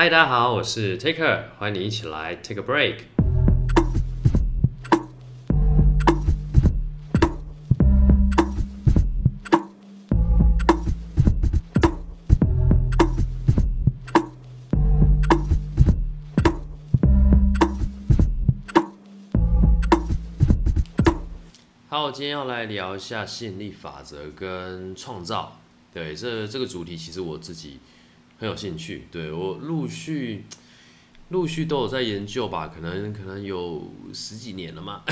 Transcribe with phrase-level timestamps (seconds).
[0.00, 2.98] 嗨，大家好，我是 Taker，欢迎你一起来 Take a Break。
[21.88, 25.58] 好，今天要来聊一下吸引力法则跟创造。
[25.92, 27.80] 对，这这个主题其实我自己
[28.38, 29.06] 很有兴趣。
[29.10, 30.44] 对我陆续
[31.28, 35.02] 陆续都有在研究吧，可能可能有十几年了嘛。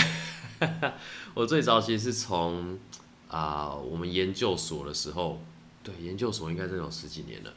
[1.34, 2.78] 我最早其实是从
[3.28, 5.40] 啊我们研究所的时候，
[5.82, 7.52] 对研究所应该真有十几年了。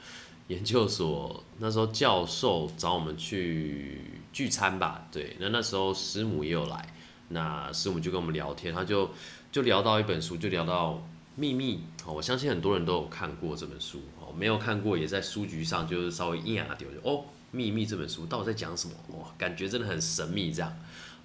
[0.47, 4.01] 研究所那时候教授找我们去
[4.33, 6.93] 聚餐吧，对，那那时候师母也有来，
[7.29, 9.11] 那师母就跟我们聊天，他就
[9.51, 11.01] 就聊到一本书，就聊到。
[11.35, 14.01] 秘密哦，我相信很多人都有看过这本书，
[14.39, 18.93] 没有看过也在书局上就是稍微一眼啊丢就哦，秘密这本书到底在讲什么？
[19.17, 20.73] 哇，感觉真的很神秘这样。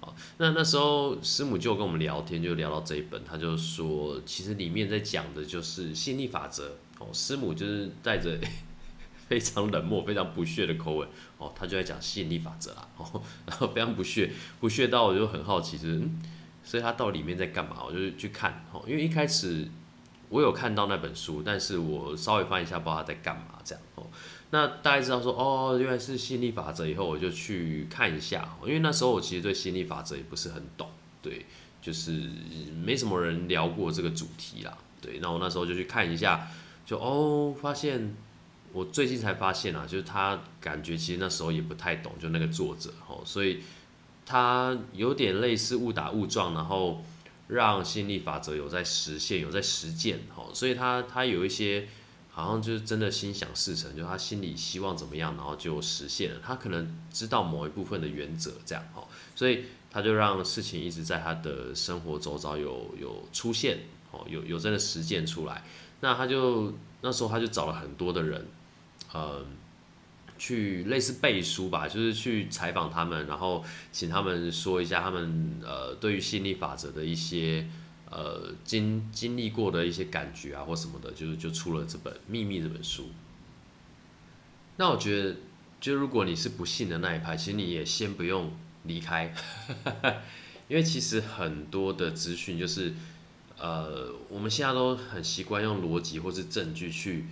[0.01, 7.07] 哦，那那时候师母就跟我们聊天，就聊到这一本，他就说其实里面在讲的就是吸引力法则哦。
[7.13, 8.37] 师母就是带着
[9.29, 11.07] 非常冷漠、非常不屑的口吻
[11.37, 14.29] 哦，他就在讲吸引力法则啦哦， 然后非常不屑，
[14.59, 16.21] 不屑到我就很好奇，就是嗯，
[16.65, 17.77] 所以他到里面在干嘛？
[17.85, 19.67] 我就去看哦，因为一开始。
[20.35, 24.05] 我有看到那本书，但是我稍微翻一下，不知道他在干嘛这样哦。
[24.49, 30.89] 那大家知道说哦，原来是吸引力法则以后，我就去看一下，因为那时候我其实对吸引力法则也不是很懂，
[31.21, 31.45] 对，
[31.81, 32.11] 就是
[32.83, 35.19] 没什么人聊过这个主题啦，对。
[35.21, 36.45] 那我那时候就去看一下，
[36.85, 38.13] 就哦，发现
[38.73, 43.61] 我最近才发现啊，就是他感觉其实那时候也不太懂，就那个作者哦，所以
[44.25, 47.01] 他有点类似误打误撞，然后。
[47.47, 51.87] 让吸引力法则有在实现，有在实践，吼，所以他他有一些
[52.31, 56.39] 好像就是真的心想事成，就他心里希望怎么样，然后就实现了。
[56.43, 63.79] 他可能知道某一部分的原则，这样，哦，所以他就让事情一直在他的生活周遭有有出现，
[64.11, 65.63] 哦，有有真的实践出来。
[66.01, 68.47] 那他就那时候他就找了很多的人，
[69.13, 69.45] 嗯。
[70.37, 77.67] 去类似背书吧，就是去采访他们，然后请他们说一下他们呃对于吸引力法则的一些
[78.11, 83.09] 呃经经历过的一些感觉啊或什么的，就是就出了这本《秘密》这本书。
[84.77, 85.37] 那我觉得，
[85.79, 88.51] 就如果你是不信的那一派，其实你也先不用
[88.83, 89.33] 离开，
[90.67, 92.93] 因为其实很多的资讯就是
[93.57, 97.25] 呃我们现在都很习惯用逻辑或是证据去。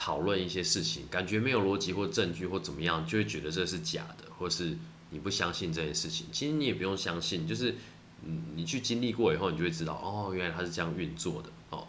[0.00, 4.78] 讨论一些事情，感觉没有逻辑或证据或怎么样，就会觉得这是假的，或是
[5.10, 6.28] 你不相信这件事情。
[6.30, 7.74] 其实你也不用相信，就是
[8.22, 11.48] 你你去经历过以后，你就会知道，哦，原来它是这样运作的。
[11.70, 11.88] 哦，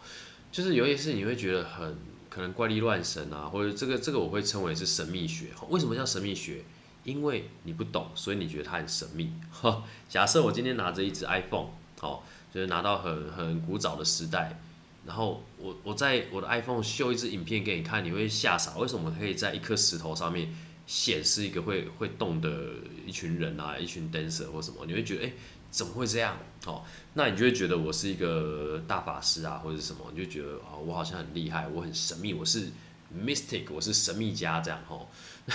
[0.51, 1.95] 就是有些事你会觉得很
[2.29, 5.49] 可能怪力乱神啊，或者这个这个我会称为是神秘学。
[5.69, 6.63] 为什么叫神秘学？
[7.03, 9.31] 因为你不懂，所以你觉得它很神秘。
[9.51, 11.69] 哈，假设我今天拿着一只 iPhone，
[12.01, 12.21] 哦，
[12.53, 14.59] 就是拿到很很古早的时代。
[15.05, 18.77] 然后我我在我的 iPhone 秀一支影片给你看，你会吓傻。
[18.77, 20.53] 为什么可以在一颗石头上面
[20.87, 22.71] 显示一个会会动的
[23.05, 24.85] 一群人啊，一群 dancer 或什么？
[24.85, 25.33] 你会觉得哎，
[25.69, 26.37] 怎么会这样？
[26.65, 26.83] 哦，
[27.13, 29.99] 那你就会觉得我是一个大法师啊，或者什么？
[30.15, 32.69] 你就觉得哦，我好像很厉害，我很神秘，我是
[33.13, 35.07] mystic，我是神秘家这样哦。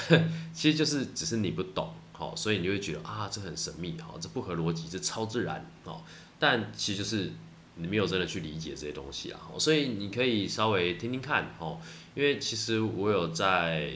[0.53, 6.03] 其实就是只是你不懂，哦，所以你就会觉得啊，这很神秘，哦，这不合逻辑，这超自然，哦。
[6.39, 7.33] 但其实就是。
[7.77, 11.81] 你没有真的去理解这些东西啊，所以你可以稍微听听看哦，
[12.15, 13.91] 因为其实我有在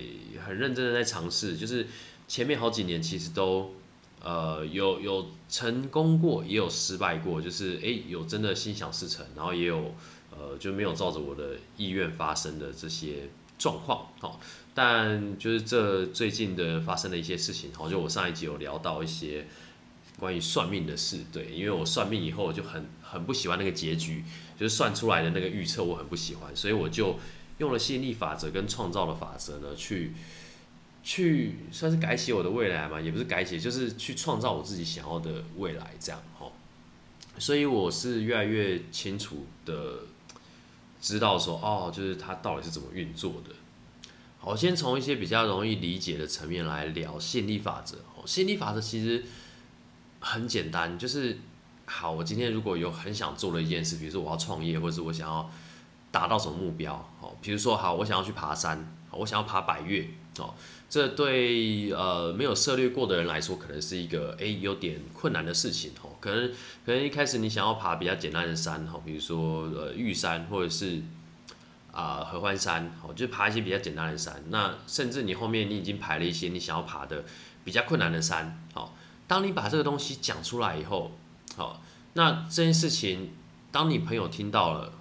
[0.44, 1.86] 很认真的在尝试，就是
[2.26, 3.74] 前面好几年其实都
[4.20, 9.94] 呃有有成功过，也有失败过，就是诶有真的心想事成，然后也有
[10.30, 13.28] 呃就没有照着我的意愿发生的这些
[13.58, 14.40] 状况哦，
[14.74, 19.46] 但就是这最近的发生的一些事情，好就我上一集有聊到一些。
[20.18, 24.24] 关于算命的事，对，因为我算命以后就很很不喜欢那个结局，
[24.58, 27.16] 就是算出来的那个预测我很不喜欢，所以我就
[27.58, 30.12] 用了吸引力法则跟创造的法则呢，去
[31.04, 36.50] 去算是改写我的未来嘛，也不是改写，就是去创造我自己想要的未来这样哈。
[37.38, 40.00] 所以我是越来越清楚的
[41.00, 43.54] 知道说，哦，就是它到底是怎么运作的。
[44.40, 47.98] 好，先从一些比较容易理解的层面来聊吸引力法则。
[48.26, 49.24] 吸引力法则其实。
[50.28, 51.38] 很简单，就是
[51.86, 52.10] 好。
[52.10, 55.50] 我今天如果有很想做的一件事，比如说我要创业，或者是我想要
[56.10, 60.06] 达到什么目标，好，比如说好，我想要去爬山，我想要爬百越，
[60.38, 60.54] 哦，
[60.90, 66.50] 这对呃没有涉猎过的人来说，可能是一个诶有点困难的事情，哦，可能
[66.84, 71.00] 可能一开始你想要爬比较简单的山，哈，比如说呃玉山，或者是
[71.90, 74.44] 啊合欢山，好，就爬一些比较简单的山。
[74.50, 77.24] 那甚至你后面你已经排了一些你想要爬的
[77.64, 78.94] 比较困难的山，好，
[79.28, 81.12] 当你把这个东西讲出来以后，
[81.56, 81.80] 好，
[82.14, 83.30] 那这件事情
[83.70, 84.92] 当你朋友听到了，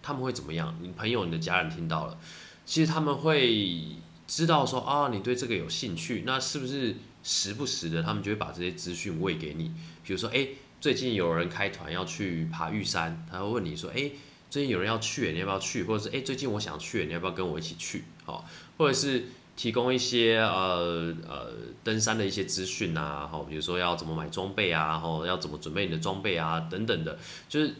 [0.00, 0.78] 他们会怎么样？
[0.80, 2.16] 你朋友、你的家人听到了，
[2.64, 3.82] 其实他们会
[4.28, 6.94] 知道说啊，你对这个有兴趣，那是不是
[7.24, 9.72] 时不时的他们就会把这些资讯喂给你？
[10.04, 10.46] 比如说，哎。
[10.80, 14.10] 最近有人开团要去爬玉山，他会问你说：“哎，
[14.50, 18.46] 最近有人要去，你要不要去？”或者是“哎，最近我想去，你要不要跟我一起去？”好，
[18.76, 21.52] 或者是提供一些呃呃
[21.82, 27.18] 登山的一些资讯啊，好，比如说要怎么买装备啊，然后要怎么准备你的装备啊，等等的，
[27.48, 27.74] 就是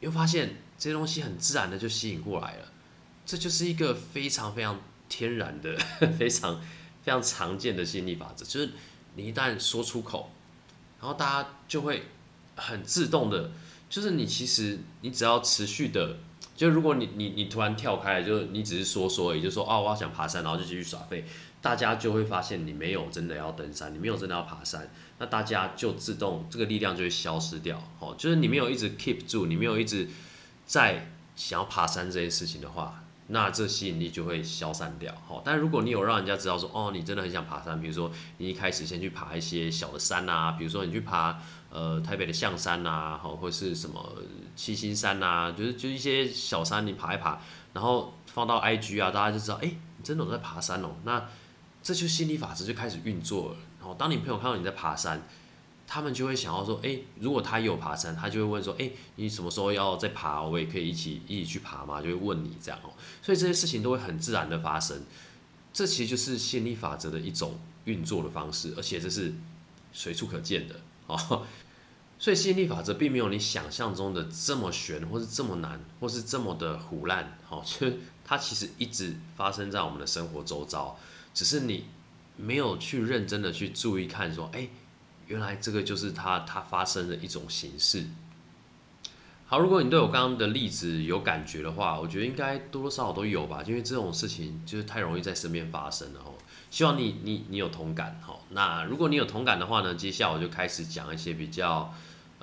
[0.00, 2.72] 又发现这些东西很自然的就吸引过来了，
[3.24, 5.76] 这就是一个非常非常天然的、
[6.18, 6.60] 非常
[7.02, 8.70] 非常常见的吸引力法则，就是
[9.16, 10.30] 你一旦说出口，
[11.00, 12.02] 然后大家就会。
[12.54, 13.50] 很自动的，
[13.88, 16.18] 就是你其实你只要持续的，
[16.62, 21.24] 就如果你你你突然跳开，就你只是说说，也就说哦，我要想爬山，然后就继续耍废，
[21.60, 24.88] 大家就会发现你没有真的要登山，你没有真的要爬山，
[25.18, 30.08] 那大家就自动这个力量就会消失掉，哦，就是你没有一直 keep 住，你没有一直
[30.64, 41.42] 在想要爬山这件事情的话，那这吸引力就会消散掉，好，但如果你有让人家知道说，哦，你真的很想爬山，比如说你一开始先去爬一些小的山啊，比如说你去爬。
[41.72, 44.14] 呃，台北的象山呐，好，或是什么
[44.54, 47.40] 七星山呐，就是就一些小山，你爬一爬，
[47.72, 50.90] 然后放到 IG 啊，大家就知道，哎，你真的在爬山哦。
[51.04, 51.26] 那
[51.82, 53.56] 这就心理法则就开始运作了。
[53.80, 55.26] 然后当你朋友看到你在爬山，
[55.86, 60.42] 他们就会想要说，哎，如果他有爬山，他就会问说，哎，你什么时候要再爬？
[60.42, 62.92] 我也可以一起一起去爬嘛，就会问你这样哦。
[63.22, 65.02] 所以这些事情都会很自然的发生。
[65.72, 69.32] 这其实就是心理法则的一种运作的方式，而且这是
[69.92, 70.74] 随处可见的
[71.06, 71.46] 哦。
[72.22, 77.88] 所以吸引力法则并没有你想象中的这么玄，或是这么难，或是这么的胡烂，好，就
[78.24, 80.96] 它其实一直发生在我们的生活周遭，
[81.34, 81.86] 只是你
[82.36, 84.68] 没有去认真的去注意看，说，哎，
[85.26, 88.04] 原来这个就是它它发生的一种形式。
[89.46, 96.34] 好，如果你对我刚刚的例子有感觉的话，我觉得应该多多少少都有吧，因为这种事情就是太容易在身边发生了哦。
[96.70, 101.92] 希望你你你有同感，好，那如果你有同感的话呢，接下来我就开始讲一些比较。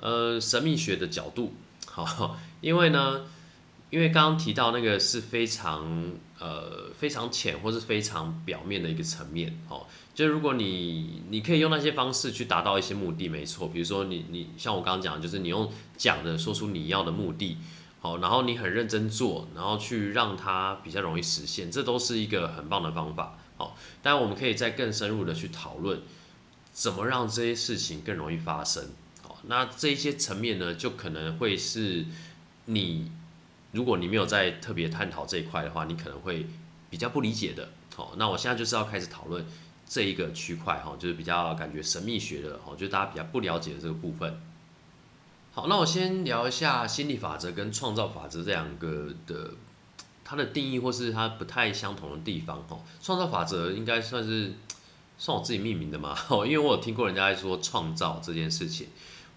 [0.00, 1.52] 呃，神秘学的角度，
[1.86, 3.22] 好，因为呢，
[3.90, 17.58] 因为刚刚提到那个是非常呃非常浅或是非常表面的一个层面，哦，就如果你你可以用那些方式去达到一些目的，没错，比如说你你像我刚刚讲，就是你用讲的说出你要的目的，
[18.00, 26.00] 好，然后你很认真做，然后去让它比较容易实现，这都是一个很棒的方法，好，当然我们可以再更深入的去讨论，
[26.72, 28.88] 怎么让这些事情更容易发生。
[29.42, 32.04] 那这一些层面呢，就可能会是
[32.66, 33.10] 你，
[33.72, 36.46] 如果你没有在特别探讨这一块的话，你可能会
[36.90, 37.70] 比较不理解的。
[37.94, 39.44] 好，那我现在就是要开始讨论
[39.88, 44.40] 这一个区块哈，就是比较感觉神秘学的，哈，就是大家比较不了解的这个部分。
[45.52, 49.52] 好，那我先聊一下心理法则跟创造法则这两个的
[50.24, 52.62] 它的定义或是它不太相同的地方。
[52.68, 54.52] 哈，创造法则应该算是
[55.18, 56.16] 算我自己命名的嘛，
[56.46, 58.88] 因为我有听过人家在说创造这件事情。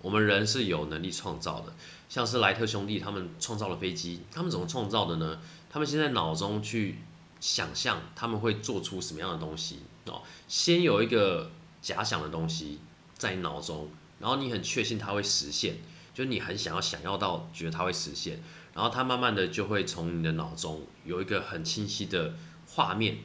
[0.03, 1.73] 我们人是有能力创造的，
[2.09, 5.39] 像是莱特兄弟他们创造了飞机，他们怎么创造的呢？
[5.69, 6.99] 他们先在脑中去
[7.39, 11.49] 想象他们会做出什么样的东西哦，先有一个
[11.81, 12.79] 假想的东西
[13.17, 15.77] 在脑中，然后你很确信它会实现，
[16.13, 18.43] 就你很想要想要到觉得它会实现，
[18.73, 22.33] 然后它慢慢的就会从你的脑中有一个很清晰的
[22.67, 23.19] 画面，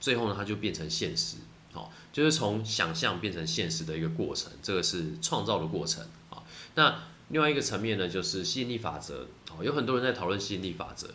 [0.00, 1.36] 最后呢它就变成现实，
[1.72, 6.04] 好，就是从想象变成现实的一个过程，这个是创造的过程。
[6.74, 6.96] 那
[7.28, 11.08] 另外一个层面呢，就是吸引力法则哦，有很多人在讨论吸引力法则。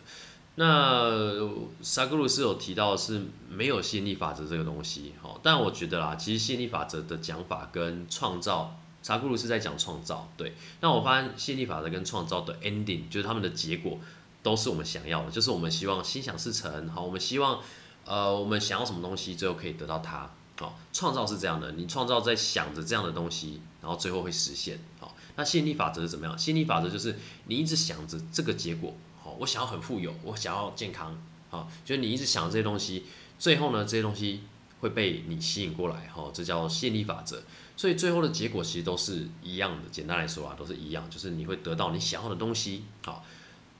[0.56, 1.48] 那
[1.80, 10.52] 萨格鲁斯有提到是没有吸引力法则这个东西，好，但我觉得啦，其实吸引力法则的讲法跟创造，萨格鲁斯在讲创造，对。
[10.80, 13.98] 那我发现吸引力法则跟创造的 ending，就是他们的结果，
[14.42, 17.60] 都是我们想要的，就是我们希望心想事成，好，我们希望，
[18.04, 25.14] 呃，我们想要什么东西，最后可以得到它，好，创造是这样的，你创造在想着这样的东西，然后最后会实现，好。
[25.36, 26.38] 那吸引力法则是怎么样？
[26.38, 31.16] 吸引力法则就是你一直想着这个结果，好，我想要很富有，我想要健康，
[31.48, 33.04] 好，就是你一直想这些东西，
[33.38, 34.42] 最后呢，这些东西
[34.80, 37.42] 会被你吸引过来，哈，这叫吸引力法则。
[37.76, 43.24] 所以最后的结果其实都是一样的，简单来说啊，都是一样，就是你会得到你想要的东西，好，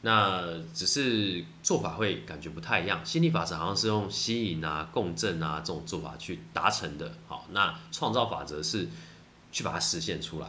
[0.00, 3.04] 那只是做法会感觉不太一样。
[3.04, 8.88] 吸引力法则好像是用吸引啊、共振啊这种做法去达成的，好，那创造法则是
[9.52, 10.48] 去把它实现出来。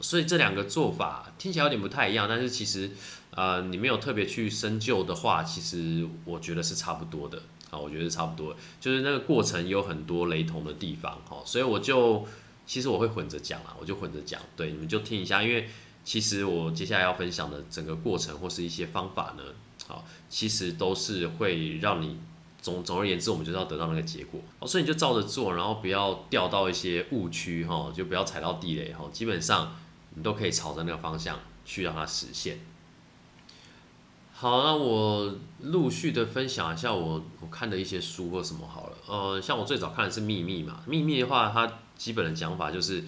[0.00, 2.90] 所以这两个做法听起来有点不太一样，但是其实
[3.30, 12.26] 呃你没有特别去深究的话，其实我觉得是差不多的啊，我觉得是差不多，就是那个过程有很多雷同的地方哈，所以我就
[12.66, 15.68] 其实我会混着讲啊，我就混着讲，对，你们就听一下，因为
[16.04, 19.42] 其实我接下来要分享的整个过程或是一些方法呢，
[19.86, 22.18] 好，其实都是会让你。
[22.62, 29.08] 总总而言之，我们就是要得到那个结果，所以你就照着做，然后不要掉到一些误区哈，就不要踩到地雷哈。
[29.10, 29.74] 基本上
[30.14, 32.58] 你都可以朝着那个方向去让它实现。
[34.32, 38.96] 好，那我陆续的分享一下我我看的一些书或什么好了。
[39.06, 43.04] 呃，像我最早看的是《秘密》嘛，《秘密》的话，它基本的讲法就是，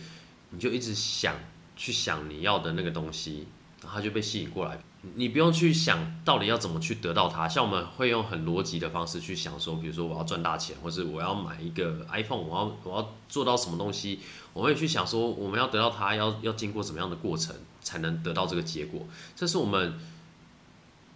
[0.51, 1.35] 你就一直想
[1.75, 3.47] 去想你要的那个东西，
[3.83, 4.79] 然后就被吸引过来。
[5.17, 14.21] 你不用去想到底要怎么去得到它，像我们会用很逻辑的方式去想说，比如说我要赚大钱，或是我要买一个 iPhone，我要我要做到什么东西，
[14.53, 19.99] 我会去想说我们要得到它要要经过什么样的过程才能得到这个结果，这是我们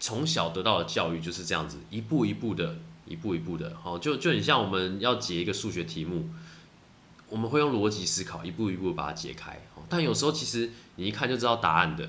[0.00, 6.28] 从小得到的教育就是这样子，一步一步的，一步一步的，好，就就很像我们要解一个数学题目。
[7.28, 9.61] 我们会用逻辑思考，一步一步把它解开。
[9.88, 12.09] 但有时候其实你一看就知道答案的。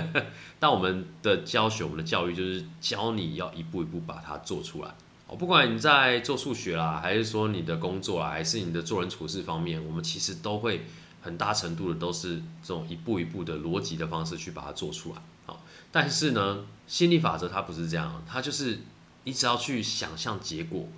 [0.58, 4.94] 但我们的教学，我们的教育就是教你要一步一步把它做出来。
[5.26, 10.86] 哦，不管你在做数学啦，还是说你的工作啦，还是你的做人处事方面，我们其实都会
[11.20, 15.22] 很大程度的都是这种一步一步的逻辑的方式去把它做出来。
[15.44, 18.80] 好，但是呢，心理法则它不是这样，它就是
[19.24, 20.88] 你只要去想象结果，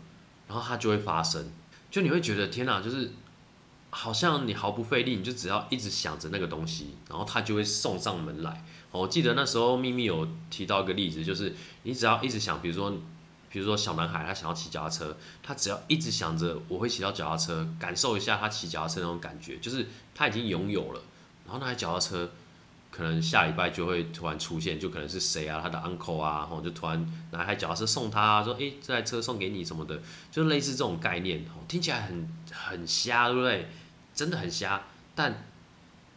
[0.46, 1.50] 然后它就会发生。
[1.90, 3.12] 就你会觉得天哪，就是。
[3.90, 8.64] 好像你毫不费力，你就只要一直想着那个东西，然后它就会送上门来。
[8.90, 12.90] 我记得那时候秘密有提到一个例子，就是你只要一直想，比如说，
[13.50, 21.02] 比如说小男孩他想要骑脚踏车，他只要一直想着我会骑到脚踏车，感受一下他骑脚踏车那种感觉，就是他已经拥有了。
[21.44, 22.30] 然后那台脚踏车
[22.98, 30.00] 可能下礼拜就会突然出现，就可能是谁啊，他的 uncle 啊，然后就突然拿台脚踏车送他，说，诶，这台车送给你什么的，
[30.32, 33.68] 就类似这种概念，听起来很很瞎，对不对？
[34.12, 34.82] 真的很瞎，
[35.14, 35.44] 但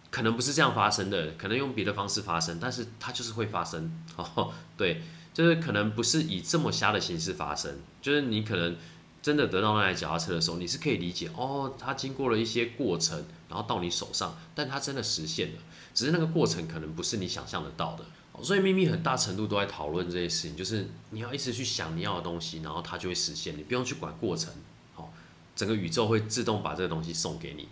[0.10, 4.04] 可能不是这样发生的，可能用别的方式发生，但是它就是会发生。
[4.16, 5.04] 哦， 对，
[5.36, 8.76] 就是可能不是以这么瞎的形式发生，就是你可能
[9.22, 15.60] 真的得到那台脚踏车的时候，你是可以理解，哦，它经过了一些过程，然后到你手上，但它真的实现了，
[15.94, 18.06] 只是那个过程可能不是你想象得到的。
[18.42, 24.52] 所以秘密很大程度都在讨论这些事情，就是你要一直去想你要的东西，然后它就会实现，你不用去管过程，
[24.96, 25.14] 好，
[25.56, 27.68] 整个宇宙会自动把这个东西送给你。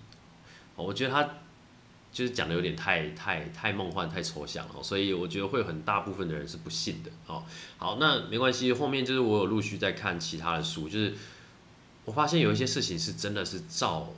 [0.75, 1.23] 我觉得他
[2.11, 7.09] 就是讲的有点太太太梦幻、太抽象了，所以我觉得会很大部分的人是不信的。
[7.25, 7.43] 哦，
[7.77, 11.15] 好，那没关系，后面就是我有陆续在看其他的书，就是
[12.09, 14.09] 我发现有一些事情是真的是照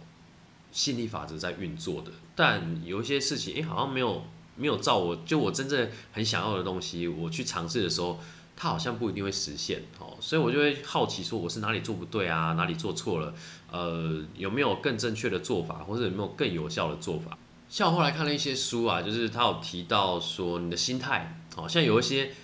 [0.72, 4.24] 吸引力法则在运作的，但有一些事情，哎，好像没有
[4.56, 8.18] 没有照我就我真正很想要的东西，我去尝试的时候。
[8.54, 13.34] 它好像不一定会实现哦，所以我就会好奇说我是哪里做不对啊，哪里做错了？
[13.72, 17.36] 呃，有没有更正确的做法，或者有没有更有效的做法？
[17.70, 22.36] 像我后来看了一些书啊，就是他有提到说你的心态，好像有一些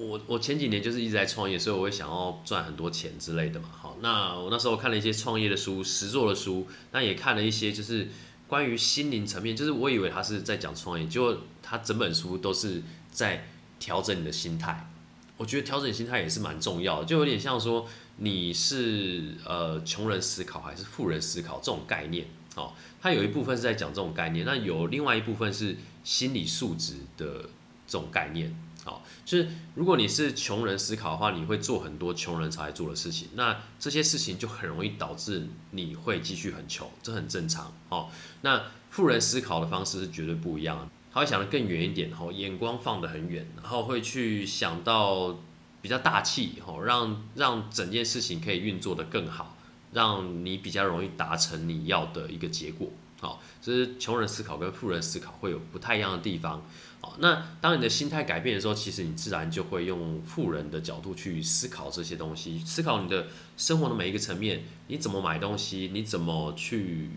[0.00, 3.68] 我我前几年就是一直在创业，所以我会想要赚很多钱之类的嘛。
[3.70, 8.08] 好，那我那时候看了一些创业的书、实作的书，那也看了一些就是
[8.48, 13.46] 关于心灵层面，就是我以为他是在讲创业，结果他整本书都是在
[13.78, 14.90] 调整你的心态。
[15.36, 27.42] 我觉得调整心态也是蛮重要的，就有点像说你是呃穷人思考还是富人思考这种概念，哦，它有一部分是在讲这种概念，那有另外一部分是心理素质的
[27.86, 28.54] 这种概念，
[28.84, 38.08] 好，就是如果你是穷人思考的话，你会做很多穷人才做的事情，那这些事情就很容易导致你会继续很穷，这很正常，哦，
[38.40, 40.88] 那富人思考的方式是绝对不一样的。
[41.12, 45.40] 他会想得更远一点，然后眼光放得很远，然后会去想到
[45.82, 49.56] 比较大气，吼，让让整件事情可以运作得更好，
[49.92, 52.88] 让你比较容易达成你要的一个结果，
[53.20, 56.64] 好，这是穷人思考跟富人思考会有不太一样的地方，
[57.00, 63.26] 好，那当你的心态改变的时候，其实你自然就会用富人的角度去思考这些东西，思考你的
[63.56, 67.10] 生活的每一个层面，你怎么买东西，你怎么去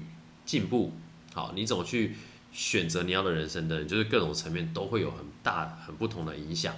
[0.45, 0.91] 进步，
[1.33, 2.15] 好，你怎么去。
[2.55, 6.75] 选择你要的人生的人，就是各种层面都会有很大很不同的影响，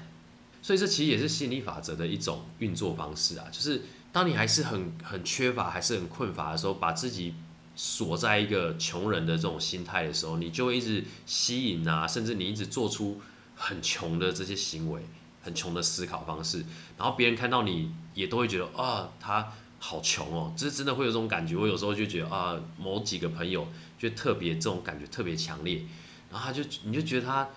[0.61, 3.45] 所以这其实也是心理法则的一种运作方式啊。
[3.51, 3.81] 就是
[4.13, 7.33] 当你还是很很缺乏，还是很困乏的时候，把自己
[7.75, 13.21] 锁在一个穷人的这种心态的时候，你就会一直吸引啊，甚至你一直做出
[13.55, 15.01] 很穷的这些行为，
[15.43, 16.65] 很穷的思考方式，
[16.97, 21.55] 然后别人看到你也都会觉得啊，他好穷哦，这真的会有这种感觉。
[21.55, 23.67] 我有时候就觉得啊，某几个朋友。
[23.97, 25.81] 就特别这种感觉特别强烈，
[26.29, 27.47] 然后他就你就觉得他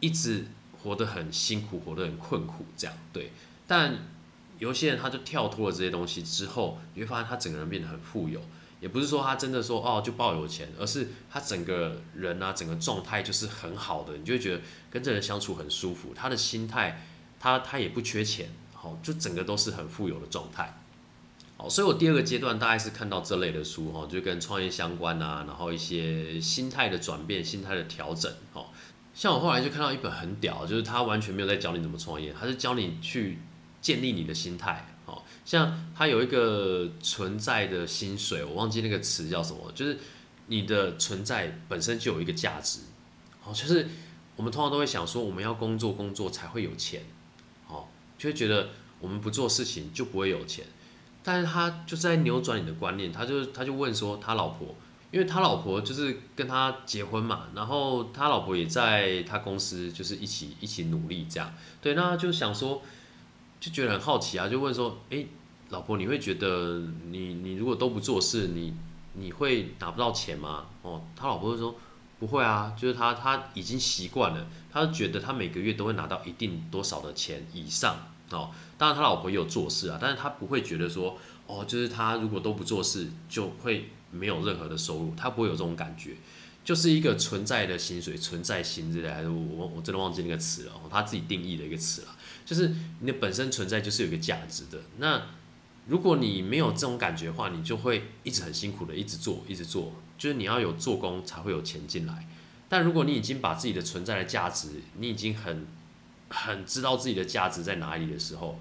[0.00, 0.46] 一直
[0.82, 3.30] 活得很辛苦，活得很困苦这样，对。
[3.66, 3.94] 但
[4.58, 8.40] 有些人他就跳脱了这些东西之后，你会发现他整个人变得很富有。
[8.84, 14.60] 也不是说他真的说哦就抱有钱，而是他整个人啊，整个状态就是很好的，你就会觉得
[14.90, 16.12] 跟这人相处很舒服。
[16.14, 17.02] 他的心态，
[17.40, 20.78] 他他也不缺钱，好，就整个都是很富有的状态。
[21.56, 28.66] 好，所以我第二个阶段大概是看到这类的书，哈，就跟创业相关啊，然后一些心态的转变、心态的调整，哦，
[29.14, 33.38] 像我后来就看到一本很屌，就是他完全没有在教你怎么创业，他是教你去
[33.80, 34.93] 建立你的心态。
[35.44, 39.98] 像它有一个存在的薪水，我忘记那个词叫什么，就是
[40.46, 42.80] 你的存在本身就有一个价值，
[43.44, 43.86] 哦，就是
[44.36, 47.02] 我们通常都会想说，我们要工作工作才会有钱，
[47.68, 47.86] 哦，
[48.16, 48.70] 就会觉得
[49.00, 50.64] 我们不做事情就不会有钱，
[51.22, 54.74] 但是他就在扭转你的观念，他就他就问说他老婆，
[55.10, 62.80] 因为他老婆就是跟他结婚嘛，然后他老婆也在他公司就是一起一起努力这样，对，那就想说。
[63.60, 65.24] 就觉得很好奇啊，就问说：“哎，
[65.70, 68.74] 老婆，你会觉得你你如果都不做事，你
[69.14, 71.74] 你会拿不到钱吗？”哦，他老婆就说
[72.20, 77.96] ：“不会啊，就是他他已经习惯了，他觉得他每个月都会拿到一定多少的钱以上
[78.30, 78.50] 哦。
[78.76, 86.16] 当然他老婆也有做事啊，但是他不会觉得说哦，就是他如果都不做事就会没有任何的收入，他不会有这种感觉，
[86.62, 92.08] 就是一个存在的薪水，存在薪资的，还是我我真的忘记那个词了，他自己定义的一个词了。”
[92.44, 94.78] 就是你的本身存在就是有一个价值的。
[94.98, 95.22] 那
[95.86, 99.92] 如果你没有这种感觉的话，你就会一直很辛苦的一直做，一直做。
[100.16, 102.28] 就是你要有做工才会有钱进来。
[102.68, 105.66] 但如果你已经把自己的存在的价值，你已经很
[106.28, 108.58] 很知道自己的价值在哪里的时候，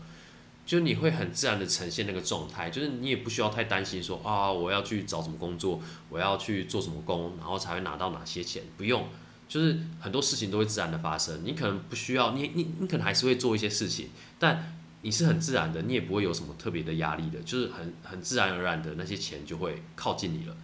[0.65, 2.69] 就你会很自然的呈现那个状态。
[2.69, 9.07] 就是你也不需要太担心说啊，我要去找什么工作，我要去做什么工，然后才会拿到哪些钱，不用。
[9.47, 14.09] 就是很多事情都会自然的发生，你可能不需要，你你你可能还是会做一些事情，
[14.39, 20.55] 但你是很自然的，你也不会有什么特别的压力的，就是很很自然而然的那些钱就会靠近你了。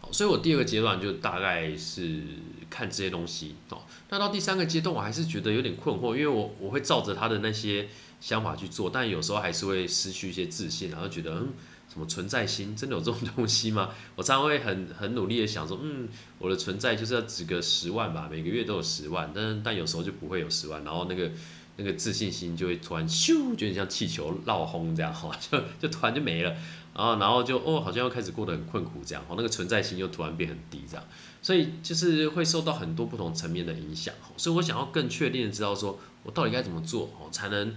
[0.00, 2.22] 好所以我第二个阶段就大概是
[2.68, 3.82] 看这些东西哦。
[4.08, 7.88] 那到第三个阶段，我还是觉得有点困惑，因为我我会照着他的那些
[8.20, 11.52] 想法去做，但有时候还是会失去一些自信，然后觉得嗯。
[11.92, 13.90] 什么存在心真的有这种东西吗？
[14.14, 21.32] 我常常会很很努力的想说，嗯，我的存在就是要值个十万吧，每个月都有十万，但但有时候就不会有十万，然后那个
[21.76, 26.50] 那个自信心就会突然咻，就像气球落轰这样哈， 就就突然就没了，
[26.94, 31.04] 然后然后就哦，好像又开始过得很困苦这样，哦，那个存在心又突然变很低这样，
[31.42, 37.74] 所以就是会受到很多不同层面的影响，所以我想要更确定的知道说我到底该怎么做哦，才能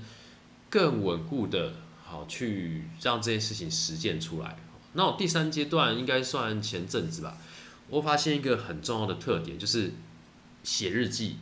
[0.69, 1.73] 更稳固的。
[2.13, 4.55] 好，去让这件事情实践出来。
[4.93, 7.35] 那我第三阶段应该算前阵子吧。
[7.89, 9.93] 我发现一个很重要的特点，就是
[10.63, 11.37] 写日记。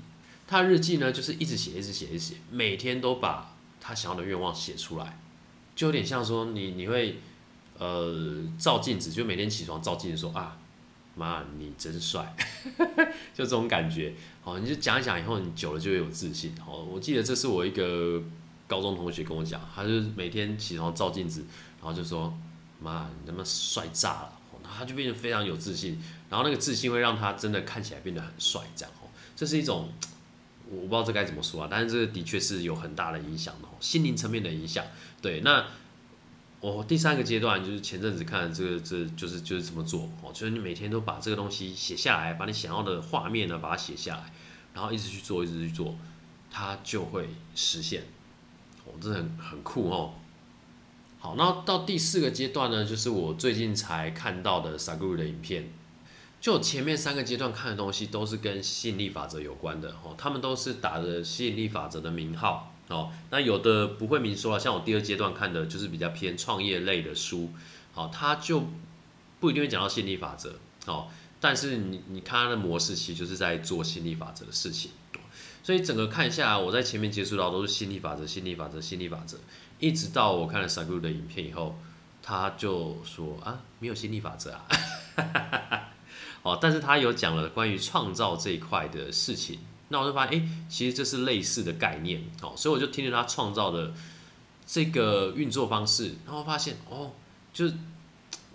[0.48, 5.20] 他日记呢，就是一直写，一直写，一直写，每天都把他想要的愿望写出来，
[5.76, 7.20] 就有点像说你你会
[7.78, 10.58] 呃照镜子，就每天起床照镜子说啊，
[11.16, 12.34] 妈，你真帅，
[13.36, 14.14] 就这种感觉。
[14.42, 16.56] 好，你就讲一讲以后，你久了就会有自信。
[16.66, 18.24] 好，我记得这是我一个。
[18.72, 21.44] 高中同学跟我讲，他就每天起床照镜子，
[21.82, 22.34] 然后就说
[22.80, 29.10] ：“妈，你他妈帅炸了！”然后他就变得非常有自信，然后那个自信会让他真的看起来变得很帅，这样哦。
[29.36, 29.90] 这是一种
[30.70, 34.86] 我不知道这该怎么说啊，但是这个的确是有很大的影响的，心灵层面的影响。
[35.22, 35.66] 对，那
[36.62, 44.32] 我第三个阶段就是前阵子看这个，这就是就是这么做哦，就是你每天都把这个东西写下来，把你想要的画面呢把它写下来，
[44.74, 45.96] 然后一直去做，一直去做，
[46.50, 48.04] 它就会实现。
[48.86, 50.14] 哦，这很很酷哦。
[51.20, 55.72] 好，那到第四个阶段呢，就是我最近才看到的 Saguru 的影片。
[56.40, 63.12] 就前面三个阶段看的东西都是跟吸引力法则有关的哦，他们都是打着吸引力法则的名号哦。
[63.30, 67.52] 那有的不会明说啊，像我第二阶段看的就是比较偏创业类的书，
[67.94, 68.64] 好，他就
[69.40, 70.56] 不一定会讲到吸引力法则
[70.88, 74.90] 哦，但是你你看他的模式，其实就是在做吸引力法则的事情。
[75.64, 79.38] 所以整个看下来，我在前面接触到都是心理法则、心理法则、心理法则，
[79.80, 81.78] 一直到我看了 Sagu 的影片以后，
[82.24, 84.66] 他就说啊，没有心理法则啊，
[86.42, 93.94] 哦，但是他有讲了关于创造这一块的事情，那我就发现，哎，其实这是类似的概念，哦，所以我就听着他创造的
[94.66, 97.12] 这个运作方式，然后发现，哦，
[97.54, 97.74] 就是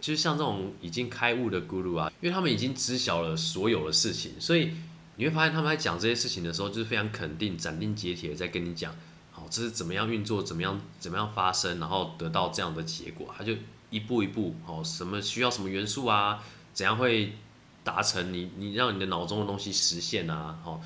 [0.01, 4.73] 就是像这种已经开悟的 Guru 啊，因为他们已经知晓了所有的事情，所以。
[5.17, 8.95] 你会发现他们在讲这些事情的时候，就是非常肯定、斩钉截铁的在跟你讲，
[9.33, 13.35] 好，这是怎么样运作，怎么样怎么样发生，然后得到这样的结果。
[13.37, 13.55] 他就
[13.91, 16.43] 一步一步，哦，什么需要什么元素啊，
[16.75, 17.33] 怎样会
[17.83, 20.81] 达成，你你让你的脑中的东西实现啊，哦，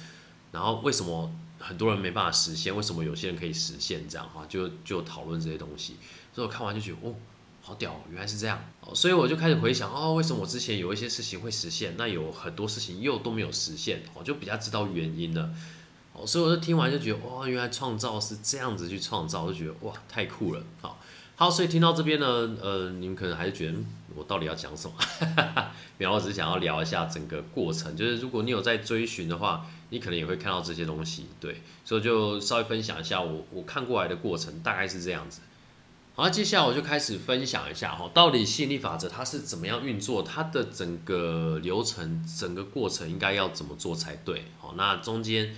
[0.53, 2.75] 然后为什么很多人没办法实现？
[2.75, 4.09] 为什么有些人可以实现？
[4.09, 5.97] 这样哈，就就讨论这些东西。
[6.33, 7.15] 所以我看完就觉得，哦，
[7.71, 8.61] 好屌，原来是这样。
[8.95, 14.03] 所以我就开始回想，哦，为什么我之前有一些事情会实现，那有很多事情又都没有实现？
[14.13, 15.49] 我就比较知道原因了。
[16.13, 20.65] 哦，所以我就听完就觉得，哇，原来创造是这样子去创造，就觉得哇，太酷了。
[20.81, 20.99] 好，
[21.37, 22.27] 好，所以听到这边呢，
[22.61, 23.79] 呃，你们可能还是觉得
[24.17, 24.97] 我到底要讲什么？
[25.99, 31.27] 然后我只是想要聊一下整个过程，就是如果你有在追寻的话，你可能也会看到这些东西。
[31.39, 35.43] 对，所以就稍微分享一下我我看过来的过程，大概是这样子。
[36.21, 44.45] 好，接下来我就开始分享一下哈，到底吸引力法则它是怎么样运作，它的整个流程、整个过程应该要怎么做才对？
[44.59, 45.57] 好，那中间。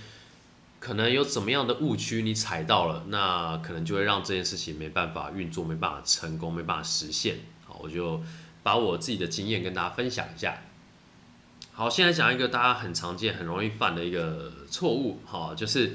[0.79, 7.39] 可能有怎么样的误区你踩到了，那可能就会让这件事情没办法运作，没办法成功，没办法实现。
[7.65, 8.21] 好，我就
[8.63, 10.61] 把我自己的经验跟大家分享一下。
[11.73, 15.93] 好，现在讲一个大家很常见、很容易犯的一个错误，哈，就是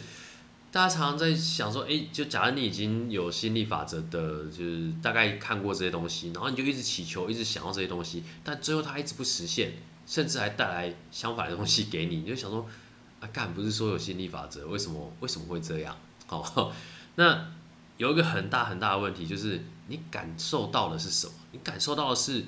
[0.71, 9.73] 大家常常在想说，哎，就假如你已经有心理法则的，就是大概看过这些东西，然后你就一直祈求，一直想要这些东西，但最后它一直不实现，
[10.07, 12.67] 甚至还带来相反的东西给你，你就想说。
[13.21, 15.97] 啊，干不是说有心理法则，为什么 为什么会这样？
[16.29, 16.73] 好，
[17.17, 17.49] 那
[17.97, 21.33] 有一个很大很大的问题，就是你感受到的是什么？
[21.51, 22.45] 你感受到的是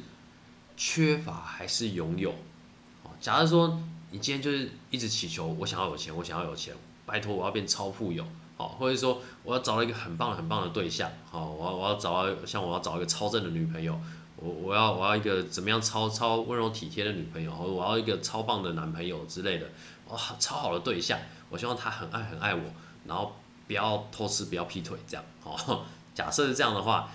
[0.76, 2.30] 缺乏还是拥有？
[3.02, 6.72] 哦，假如说你今天就是一直祈求我想要有钱，我想要有钱，
[7.10, 8.24] 拜托我要变超富有，
[8.56, 13.98] 好，或者说我要找到一个很棒很棒的对象，好，我要我要找到像我要找一个超正的女朋友，
[14.36, 19.66] 我我要我要一个怎么样超超温柔体贴的女朋友，或者我要一个超棒的男朋友之类的。
[20.08, 21.18] 哇，超好的对象，
[21.48, 22.62] 我希望他很爱很爱我，
[23.06, 23.34] 然后
[23.66, 25.24] 不要偷吃，不要劈腿，这样。
[25.42, 27.10] 哦， 假设是这样的话，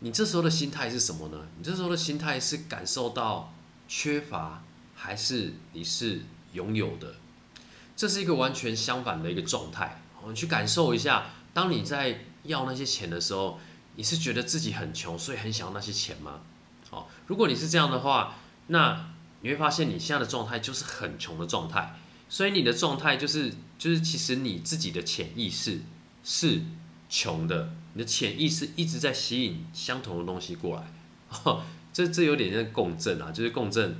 [0.00, 1.38] 你这时候的心态是什么呢？
[1.56, 3.52] 你这时候的心态是感受到
[3.86, 4.62] 缺乏，
[4.96, 7.14] 还是你是拥有的？
[7.96, 10.02] 这是一个完全相反的一个状态。
[10.22, 13.58] 我们去感受一下，当你在要那些钱的时候，
[13.94, 16.40] 你是觉得自己很穷，所以很想要那些钱吗？
[16.90, 18.34] 好，如果你是这样的话，
[18.66, 19.08] 那
[19.40, 21.96] 你会发现你现在的状态就是很穷的状态。
[22.28, 25.80] 所以你的状态就是，就是其实你自己的潜意识
[26.24, 26.60] 是
[27.08, 33.96] 穷的，你的潜意识一直在吸引相同的东西过来，这这有点像共振啊，就是共振，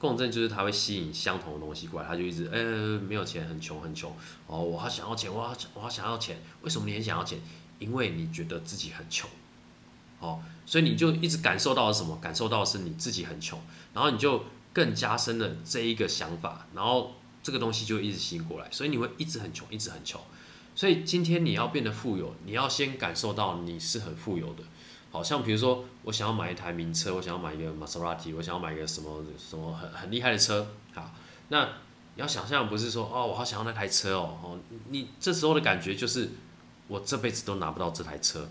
[0.00, 4.12] 共振就是它会吸引相同的东西过来，它就一直，呃，没有钱，很穷，很穷，
[4.48, 7.38] 哦，我好想要钱，我好我好想要钱，为什么你很想要钱？
[7.78, 9.30] 因为你觉得自己很穷，
[10.18, 12.16] 哦，所以你就一直感受到了什么？
[12.16, 13.60] 感受到是你自己很穷，
[13.94, 17.12] 然后你就更加深了这一个想法，然后。
[17.42, 20.20] 这个东西就一直吸引过来，所以你会一直很穷，一直很穷。
[20.74, 24.62] 所以今天你要变得富有，你要先感受到你是很富有的。
[25.10, 30.66] 好像比如说，我想要买一台名车，我想要买一个玛莎拉蒂，我想要买一个什么什么很很厉害的车。
[30.94, 31.12] 好，
[31.48, 31.64] 那
[32.14, 36.30] 你要想象不是说哦，我好想要那台车哦，哦，你这时候的感觉就是
[36.86, 38.48] 我这辈子都拿不到这台车。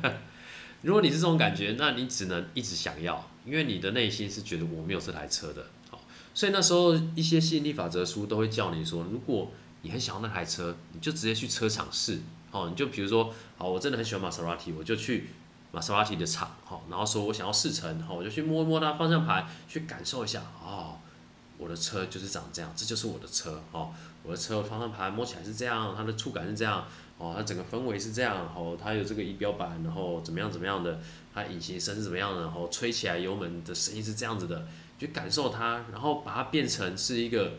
[0.82, 5.66] 如果你是这种感觉，那你只能一直想要，因为你的内心是觉得我没有这台车的。
[5.90, 6.00] 好
[6.32, 9.50] 所以那时候一些吸引力法则书都会叫你说，如果
[9.82, 12.20] 你很想要那台车，你就直接去车厂试，
[12.52, 15.30] 哦，你就比如说，好，我真的很喜欢玛莎拉蒂，我就去
[15.78, 20.98] 玛莎拉蒂的厂，好，然后说我想要试乘，好，我就去摸一摸它方向盘，去感受一下，哦，
[21.56, 23.92] 我的车就是长这样，这就是我的车，哦，
[24.24, 26.84] 我的车方向盘摸起来是这样，它的触感是这样，
[27.16, 30.98] 哦，它整个氛围是这样，哦，它有这个仪表板，然后怎么样怎么样的，
[31.32, 34.66] 它引擎声是怎么样的，然后吹起来油门的声音是这样子的。
[34.98, 37.52] 去感受它，然后把它变成是一个，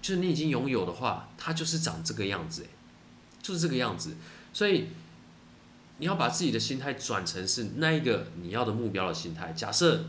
[0.00, 2.64] 就是你已经拥有的话，它就是长这个样子，
[3.42, 4.16] 就是这个样子。
[4.54, 4.88] 所以
[5.98, 9.52] 你要把自己的心态转成是那一个你要的目标的心态。
[9.52, 10.06] 假设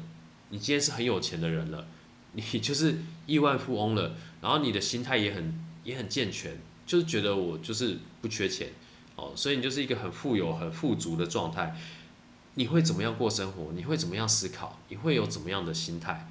[0.50, 1.88] 你今天是很有钱的人了，
[2.34, 8.70] 你就是亿万富翁了，然后你的心态也很也很健全，就是觉得我就是不缺钱，
[9.16, 11.76] 哦，所以你就是一个很富有、很富足的状态。
[12.56, 13.72] 你会怎么样过生活？
[13.74, 14.80] 你会怎么样思考？
[14.90, 16.30] 你会有怎么样的心态？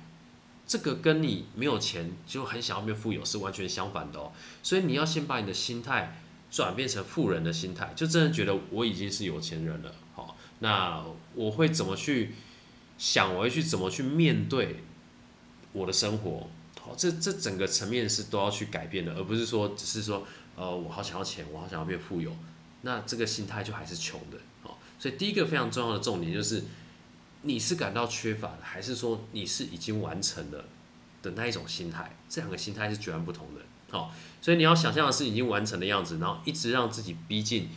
[0.66, 4.32] 这个跟你没有钱就很想要变富有是完全相反的哦。
[4.62, 9.94] 所以你要先把你的心态转变成富人的心态，就真的觉得我已经是有钱人了。
[10.14, 12.34] 好，那我会怎么去
[12.96, 13.34] 想？
[13.34, 14.82] 我会去怎么去面对
[15.72, 16.48] 我的生活？
[16.80, 22.34] 好，这这整个层面是都要去改变的，而不是说只是说，呃，我好想要钱，我好想要变富有，
[22.82, 24.38] 那这个心态就还是穷的。
[24.62, 26.64] 好所以第一个非常重要的重点就是，
[27.42, 30.64] 你是感到缺乏的，还是说你是已经完成了
[31.22, 32.16] 的那一种心态？
[32.28, 33.60] 这两个心态是截然不同的。
[33.90, 37.68] 好，所以你要想象的是已经完成的样子，然后一直让自己逼近，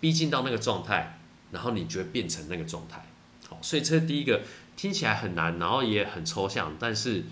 [0.00, 1.18] 逼近到那个状态，
[1.50, 3.06] 然后你就会变成那个状态。
[3.48, 4.42] 好，所以这是第一个
[4.76, 7.24] 听起来很难，然后也很抽象，但是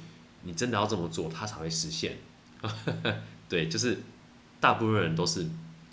[0.43, 2.19] 你真的要这么做，它才会实现。
[3.49, 4.01] 对，就是
[4.61, 5.47] 大部分人都是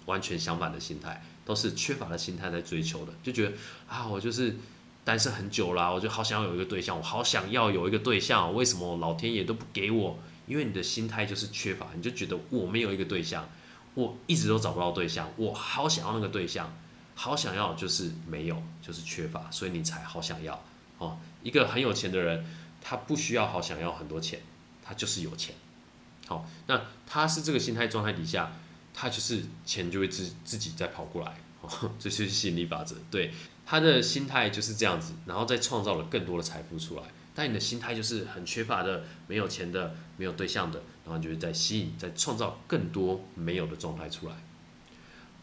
[0.06, 3.54] 完全相反的心态，都是缺乏的心态在追求的，就觉得
[3.88, 4.56] 啊，我就是
[5.04, 10.18] 单身很久啦，我就好想要有一个对象，我好想要有一个对象，为什么老天爷都不给我？
[10.48, 13.50] 因为你的心态就是缺乏，你就觉得我没有一个对象，
[13.94, 16.74] 我一直都找不到对象，我好想要那个对象，
[17.16, 20.64] 好想要就是没有，就是缺乏，所以你才好想要
[20.98, 21.18] 哦。
[21.44, 22.46] 一个很有钱的人，
[22.82, 24.40] 他不需要好想要很多钱，
[24.84, 25.56] 他就是有钱。
[26.28, 28.52] 好，那他是这个心态状态底下，
[28.94, 32.96] 他就是钱就会自自己再跑过来，哦 这就是吸引力法则。
[33.12, 33.32] 对，
[33.66, 37.04] 他的心态就是这样子，然后再创造了更多的财富出来。
[37.36, 44.36] 但你的心态就是很缺乏的，没有钱的，没有对象的，然后就是在吸引，在创造更多没有的状态出来。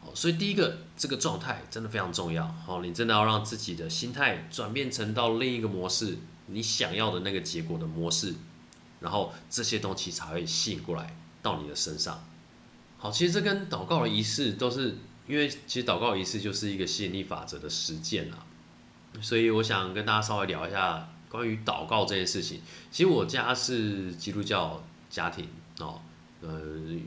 [0.00, 2.48] 好，所以第一个这个状态真的非常重要。
[2.66, 8.35] 好，你真的要让自己的心态转变成到另一个模式，你想要的那个结果的模式，
[9.00, 12.24] 然后这些东西才会吸引过来到你的身上。
[12.96, 14.96] 好，其实这跟祷告的仪式都是，
[15.28, 18.46] 因为其实祷告仪式就是一个吸引力法则的实践啊。
[19.20, 21.12] 所以我想跟大家稍微聊一下。
[21.33, 25.49] 关于祷告这件事情，其实我家是基督教家庭
[25.81, 25.99] 哦，
[26.42, 26.61] 呃，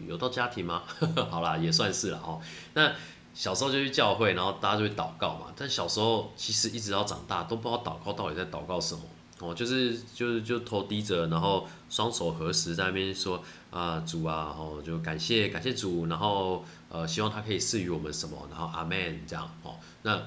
[0.07, 0.81] 有到家庭吗？
[1.29, 2.41] 好啦，也算是了哦。
[2.73, 2.91] 那
[3.35, 5.53] 小时候就去教会，然后大家就会祷告嘛。
[5.55, 9.01] 但小时候其实一直到长大都不知道祷告到底在祷告什么
[9.39, 19.75] 哦，就是就是就头低着，然后双手合十在那边说啊主啊，然后就感谢感谢主，然后呃希望他可以赐予我们什么，然后阿门这样哦。
[20.01, 20.19] 那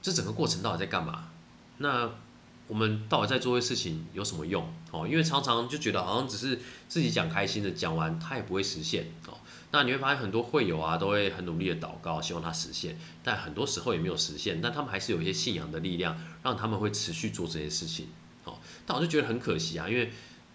[0.00, 1.28] 这整个过程到底在干嘛？
[1.78, 2.08] 那
[2.66, 4.66] 我们到底在做些事情有什么用？
[4.90, 9.34] 哦，因为常常就觉得好像只是自己讲开心的，讲完它也不会实现哦。
[9.70, 14.60] 那你会发现很多会友啊，都会很努力的祷告，希望它实现，但很多时候也没有实现。
[14.62, 18.06] 但他们还是有一些信仰的力量，让他们会持续做这些事情。
[18.44, 20.12] 哦，但我就觉得很可惜啊，因为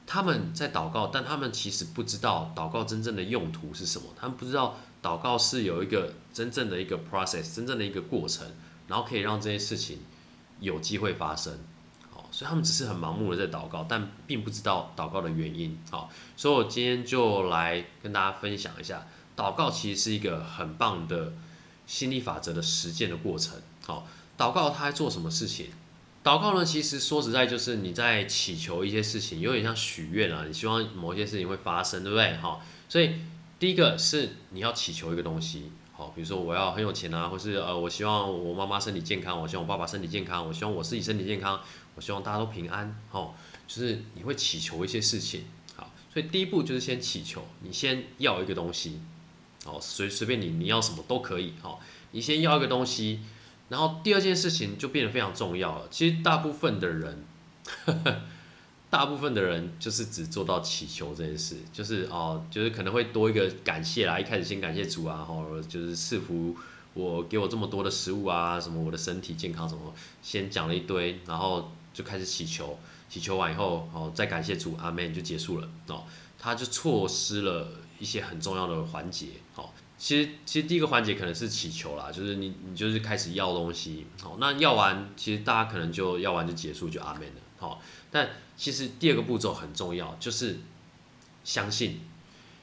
[0.07, 4.07] 他们在祷告，但他们其实不知道祷告真正的用途是什么。
[4.19, 8.47] 他们不知道祷告是有一个真正的一个 process，真正的一个过程，
[8.87, 9.99] 然后可以让这些事情
[10.59, 11.59] 有机会发生。
[12.31, 15.77] 所以他们只是很盲目的在祷告，但并不知道祷告的原因。
[15.89, 21.33] 好，所以我今天就来跟大家分享一下，祷告其实是一个很棒的
[21.85, 23.59] 心理法则的实践的过程。
[23.85, 25.67] 好，祷告它在做什么事情？
[26.23, 32.35] 祷告呢，其实说实在就是你在祈求一些事情，有点像许愿啊，你希望某些事情会发生，对不对？
[32.37, 33.15] 好，所以
[33.57, 35.71] 第一个是你要祈求一个东西。
[35.93, 41.59] 好，比如说我要很有钱啊，或是呃，我希望我妈妈身体健康，我希望我爸爸身体健康，我希望我自己身体健康。
[41.99, 43.33] 我希望大家都平安，哦，
[43.67, 45.43] 就是你会祈求一些事情，
[45.75, 49.01] 好，所以第一步就是先祈求，你先要一个东西，
[49.65, 51.81] 哦，随随便你你要什么都可以，好，
[52.11, 53.19] 你先要一个东西，
[53.67, 55.89] 然后第二件事情就变得非常重要了。
[55.91, 57.25] 其实大部分的人，
[58.89, 66.55] 大部分的人就是只做到祈求这件事，就是哦，就是可能会多一个感谢啦，一开始先感谢主啊，哦，就是赐福
[66.93, 71.69] 我给我这么多的食物啊，什么我的身体健康什么，先讲了一堆，然后。
[71.99, 76.05] 就开始祈求，祈求完以后，哦，再感谢主，阿门就结束了，哦，
[76.37, 90.59] 他就错失了一些很重要的环节，哦，其实其实第一个环节可能是祈求啦，就是你你就是开始要东西，好，那要完，其实大家可能就要完就结束就阿门了，好，但其实第二个步骤很重要，就是
[91.43, 91.99] 相信。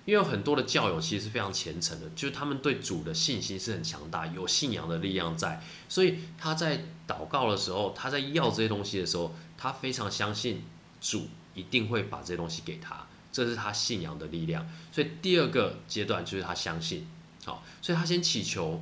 [0.07, 10.62] 因为很多的教友其实是非常虔诚的，就是他们对主的信心是很强大，有信仰的力量在，所以他在祷告的时候，他在要这些东西的时候，他非常相信
[11.01, 14.64] 主一定会把这些东西给他，这是他信仰的力量。
[14.92, 17.05] 所以第二个阶段就是他相信，
[17.45, 18.81] 好，所以他先祈求，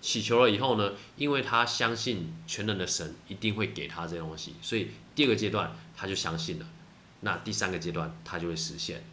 [0.00, 6.66] 祈求了以后呢，因为他相信全能的神一定会给他这些东西，所以第二个阶段他就相信了，
[7.20, 9.04] 那第三个阶段他就会实现。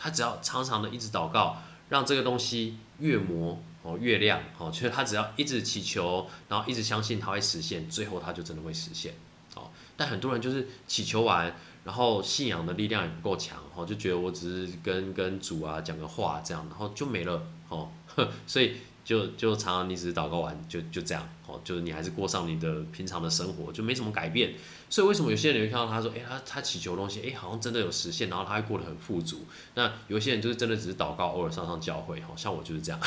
[0.00, 1.58] 他只要常常的一直祷告，
[1.90, 9.14] 让这个东西越磨哦越亮哦，就是他只要一直祈求，然后一直相信他会实现，最后他就真的会实现
[9.54, 9.70] 哦。
[9.96, 17.90] 但很多人就是祈求完，然后信仰的力量也不够强哦，就觉得我只是跟跟主啊讲个话这样，然后就没了哦，
[18.46, 18.76] 所以。
[19.04, 24.54] 就就常常你只是祷告完就就这样哦，就是你还是过上你的平常的生活，就没什么改变。
[24.88, 29.46] 所以为什么有些人会看到他说，哎，他他祈求东西，哎，好像真的有实现，然后他会过得很富足。
[29.74, 33.00] 那有些人就是真的只是祷告，偶尔上上教会，好像我就是这样。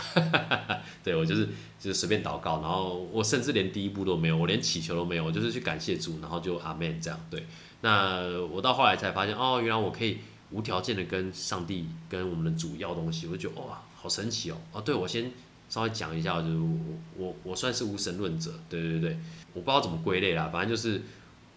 [1.04, 1.46] 对我就是
[1.80, 7.20] 就是随便祷告，然后我甚至连第一步都没有，我连祈求都没有，我就是去感谢主，然后就阿门这样。
[7.30, 7.46] 对，
[7.82, 10.20] 那我到后来才发现，哦，原来我可以
[10.52, 14.58] 无条件的跟上帝跟我们的主要东西，我就觉得哇，好神奇哦。
[14.72, 15.32] 哦，对我先。
[15.74, 16.78] 稍微讲一下，就是我
[17.18, 19.18] 我我算是无神论者，对对对，
[19.54, 21.02] 我不知道怎么归类啦，反正就是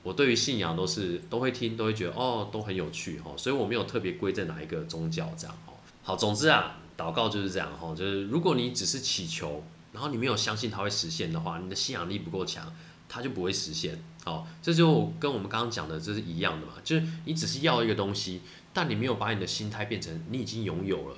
[0.03, 5.75] 我对于信仰都是都会听，都会觉得哦，都很有趣哈，所以我没有特别归在哪一个宗教这样哈。
[6.03, 12.73] 好，总之啊，祷告就是这样哈，就是如果你只是祈求，然后你没有相信它会实现的话，你的信仰力不够强，
[13.11, 14.03] 它就不会实现。
[14.25, 18.41] 好，这就跟我们刚刚讲的这是一样的嘛，就是你只是要一个东西，
[18.73, 21.17] 但你没有把你的心态变成你已经拥有了，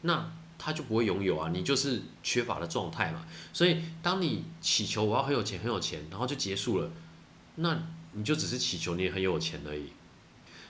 [0.00, 3.26] 那他就不会拥有啊，你就是缺乏的状态嘛。
[3.52, 6.90] 所以当你祈求我要很有钱很有钱，然后就结束了，
[7.56, 7.80] 那。
[8.12, 9.92] 你就只是祈求你很有钱而已，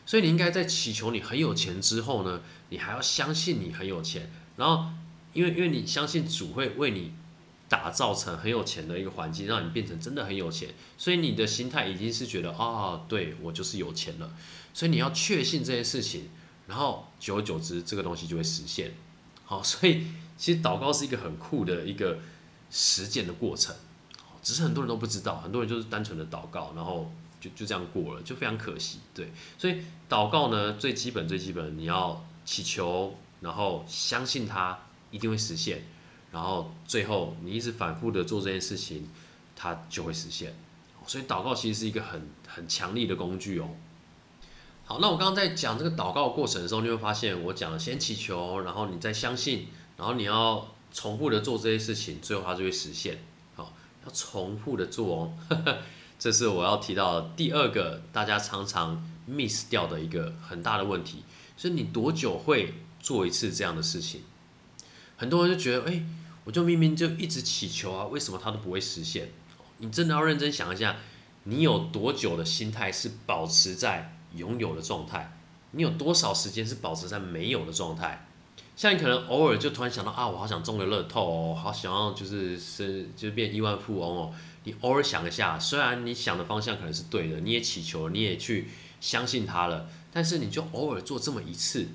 [0.04, 4.90] 所以你应该在祈求你很有钱之后呢，你还要相信你很有钱，然后
[5.32, 7.14] 因为因为你相信主会为你
[7.66, 14.34] 打造成很有钱的一个环境，让你变成真的很有钱，所以你的心态已经是觉得啊，对我就是有钱了，
[14.74, 16.28] 所以你要确信这件事情，
[16.66, 18.92] 然后久而久之这个东西就会实现。
[19.50, 20.06] 好， 所以
[20.38, 22.18] 其实祷告是一个很酷的一个
[22.70, 23.74] 实践的过程，
[24.42, 27.10] 只是很多人都不知道，很多人就是单纯的祷告，然后。
[27.40, 29.32] 就就这样过了，就非常可惜，对。
[29.56, 34.78] 所以祷告呢，最基本最基本，你要祈求，然后相信它
[35.10, 35.82] 一定会实现，
[36.30, 39.08] 然后最后你一直反复的做这件事情，
[39.56, 40.54] 它就会实现。
[41.06, 43.70] 所以祷告其实是一个很很强力的工具哦。
[44.90, 53.22] 好，那我刚刚在讲这个祷告过程的时候，你会发现我讲先祈求，然后你再相信，然后你要重复的做这些事情，最后它就会实现。
[53.54, 53.72] 好，
[54.04, 55.32] 要重复的做哦。
[56.18, 61.22] 这是我要提到的第二个大家常常 miss 掉的一个很大的问题，
[61.56, 64.22] 就是你多久会做一次这样的事情？
[65.16, 66.04] 很多人就觉得，哎，
[66.42, 69.30] 我就明明就一直祈求啊，为什么它都不会实现？
[69.78, 70.96] 你真的要认真想一下，
[71.44, 75.32] 你有多久的心态是保持在拥有的状态？
[75.72, 78.26] 你有多少时间是保持在没有的状态？
[78.76, 84.32] 像你可能偶尔就突然想到啊，我好想中个乐透哦，好想要就是是就变亿万富翁哦。
[84.64, 88.68] 你偶尔想一下，虽然你想的方向可能是对的，你也祈求，你也去
[89.00, 91.88] 相信他了，但是你就偶尔做这么一次，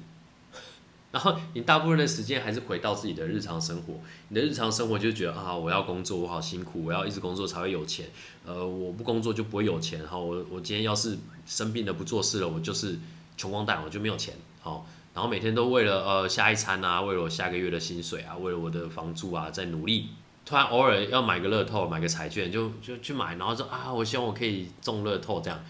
[1.16, 3.94] 然后你大部分的时间还是回到自己的日常生活。
[4.28, 8.06] 你的日常生活就觉得啊，我要工作，我好辛苦，我要一直工作才会有钱。
[8.46, 10.06] 呃，我不工作就不会有钱。
[10.06, 13.00] 哈，我我今天要是生病了不做事了，我就是
[13.38, 14.34] 穷光蛋，我就没有钱。
[14.60, 20.10] 好，然后每天都为了呃下一餐啊，为了我下个月的薪水啊，为了我的房租啊在努力。
[20.44, 25.64] 突然偶尔要买个乐透，买个彩券，就就去买，然后说啊，我希望我可以中乐透，这样，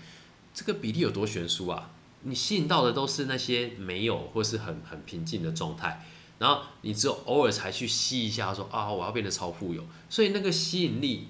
[0.55, 1.91] 这个比例有多悬殊啊？
[2.25, 6.05] 你吸引到的都是那些没有或是很很平静的状态，
[6.39, 11.27] 然后你只有偶尔才去吸一下，说啊，我要变得超富有，所以那个吸引力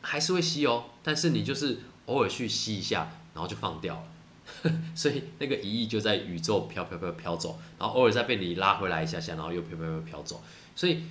[0.00, 3.94] 还是会吸哦，但是你就是偶尔去吸一下，然后就放掉
[4.64, 10.42] 了， 所以那个一亿就在宇宙飘飘飘飘走，然后偶尔再被你拉回来一下下，然后又飘飘飘飘走，
[10.74, 11.02] 所以。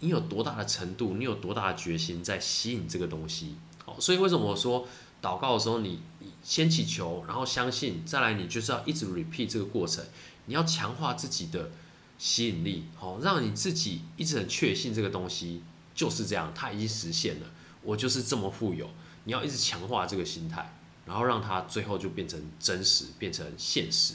[0.00, 3.54] 你有多大的程度，你有多大的决心在吸引这个东西？
[3.82, 4.86] 好，所以为什么我说
[5.22, 6.02] 祷告的时候，你
[6.46, 10.04] 先祈求，然后相信，再来你就是要一直 repeat 这个过程，
[10.44, 11.72] 你要强化自己的
[12.18, 17.46] 吸引力，好，让你自己一直很确信这个东西就是这样，它已经实现了，
[17.82, 18.88] 我就是这么富有。
[19.24, 20.72] 你要一直强化这个心态，
[21.04, 24.14] 然后让它最后就变成真实，变成现实。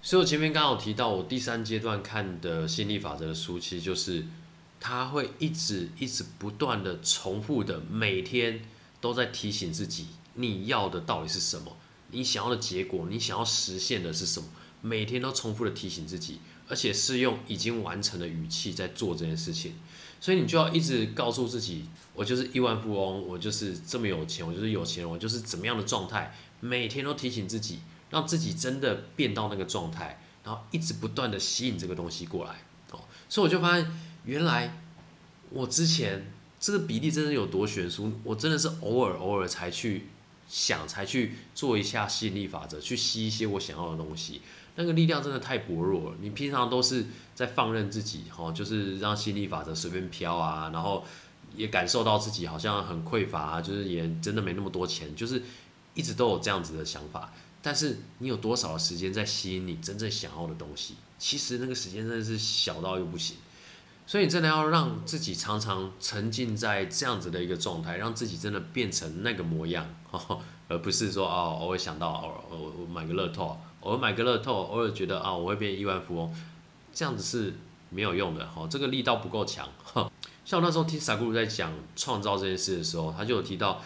[0.00, 4.24] 所以我前面刚好提到，我第三阶段看的心理法则的书，其实就是。
[4.82, 8.62] 他会一直一直不断的重复的，每天
[8.98, 11.76] 都在提醒自己，你要的到底是什么？
[12.10, 14.48] 你想要的结果，你想要实现的是什么？
[14.82, 19.74] 每天都重复的提醒自己，而且是用已经完成的语气在做这件事情。
[20.20, 26.34] 所以你就要一直告诉自己，我就是亿万富翁，我就是这么有钱，我就是有钱，我就是怎么样的状态？
[26.60, 32.62] 每天都提醒自己，让自己真的变到那个状态，然后一直不断的吸引这个东西过来。
[32.90, 33.90] 哦，所以我就发现。
[34.26, 34.78] 原来
[35.48, 40.08] 我之前这个比例真的有多悬殊，我真的是偶尔偶尔才去
[40.50, 44.42] 想，才去做一下吸引力法则，去吸一些我想要的东西。
[44.74, 46.16] 那个力量真的太薄弱了。
[46.20, 51.04] 你平常都是在放任自己，哈，就是让吸引力法则随便飘啊，然后
[51.54, 55.40] 也感受到自己好像很匮乏，就是也真的没那么多钱，就是
[55.94, 57.32] 一直都有这样子的想法。
[57.62, 60.94] 但是你有多少的时间在吸引你真正想要的东西？
[61.18, 63.36] 其实那个时间真的是小到又不行。
[64.10, 69.86] 所以你真的要让自己常常沉浸在这样子的一个状态，让自己真的变成那个模样，
[70.66, 76.34] 而不是说哦，偶尔想到哦，我我买个乐透，偶尔买个乐透，偶尔觉得啊，我会变亿万富翁，
[76.92, 77.54] 这样子是
[77.90, 79.68] 没有用的，哈，这个力道不够强。
[80.44, 83.80] 像我那时候听萨古鲁在讲创造这件事的时候，他就有提到，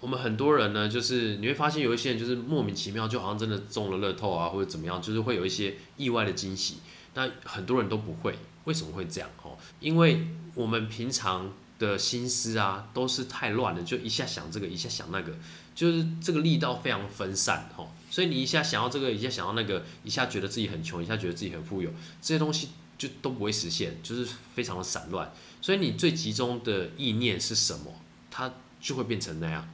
[0.00, 6.78] 我们很多人呢，就是你会发现有一些人就是莫名其妙，就好像真的中了乐透啊，或者怎么样，就是会有一些意外的惊喜，
[7.12, 8.38] 那很多人都不会。
[8.68, 9.30] 为什么会这样？
[9.42, 15.34] 哦，因为我们平常的心思啊，都是太乱了，就一下想这个，一下想那个，
[15.74, 17.90] 就是这个力道非常分散哈。
[18.10, 21.90] 所以你一下想要这个，一下想要那个，一下觉得自己很穷，一下觉得自己很富有，
[22.20, 25.32] 这些东西就都不会实现，就是非常的散乱。
[25.62, 27.94] 所以你最集中的意念是什么，
[28.30, 29.66] 它就会变成那样。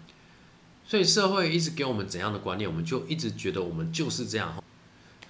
[0.86, 4.62] 所以社会一直给我们怎样的观念，我们就一直觉得我们就是这样。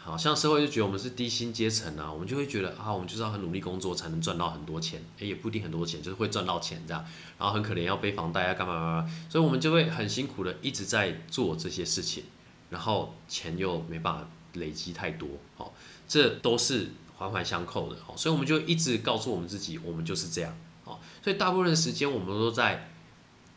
[0.04, 7.02] 好像社会就觉得我们是低薪阶层啊，我们就会觉得啊，我们就是要很努力工作才能赚到很多钱，诶，也不一定很多钱，就是会赚到钱这样，
[7.38, 12.24] 然后很可怜要背房贷啊，干嘛干嘛，所以我们就会很辛苦的一直在做这些事情，
[12.68, 15.26] 然后钱又没办法累积太多，
[15.56, 15.72] 好，
[16.06, 22.90] 这都是环环相扣的，好，所以我们就一直告诉我们自己，我们就是这样，好，所以大部分时间我们都在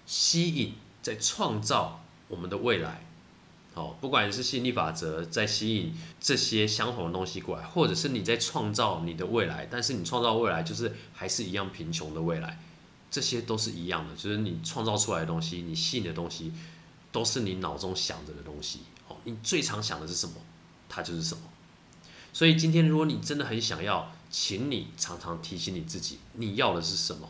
[0.06, 3.07] 吸引，在创造我们的未来。
[3.78, 12.60] 哦，不管是吸引力法则在吸引这些相同的东西过来，或者是你在创造你的未来，但是你创造未来就是还是一样贫穷的未来，
[13.12, 16.52] 这些都是一样的，就是你创造出来的东西，你吸引的东西，
[17.12, 18.80] 都是你脑中想着的东西。
[19.08, 20.34] 哦，你最常想的是什么，
[20.90, 21.44] 它就是什么。
[22.34, 27.30] 所以今天如果你真的很想要，请你常常提醒你自己，你要的是什么。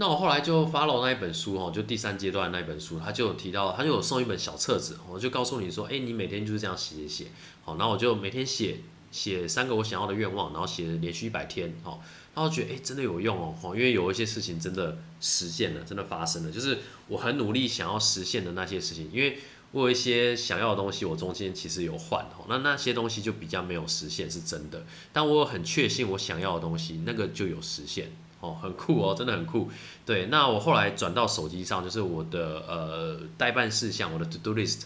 [0.00, 7.26] 那我后来就 follow 那一本书哦，就第三阶段那一本书，他就有提到，他就有送一本小册子，我就告诉你说，哎，你每天就是这样写写写，
[7.64, 8.80] 好，然后我就每天写
[9.10, 11.98] 写三个我想要的愿望，然后写连续一百天，哦，
[12.32, 16.78] 然后觉得哎真的有用哦，因为有一些事情真的实现了，真的发生了，就是
[17.08, 19.38] 我很努力想要实现的那些事情，因为
[19.72, 28.12] 我有一些想要的东西，我中间其实有换哈，那那些东西就比较没有实现是真的，但我很确信我想要的东西，那个就有实现。
[28.40, 29.68] 哦，很酷哦，真的很酷。
[30.06, 34.82] 对，那我后来转到手机上，就是我的呃代办事项，我的 to do list，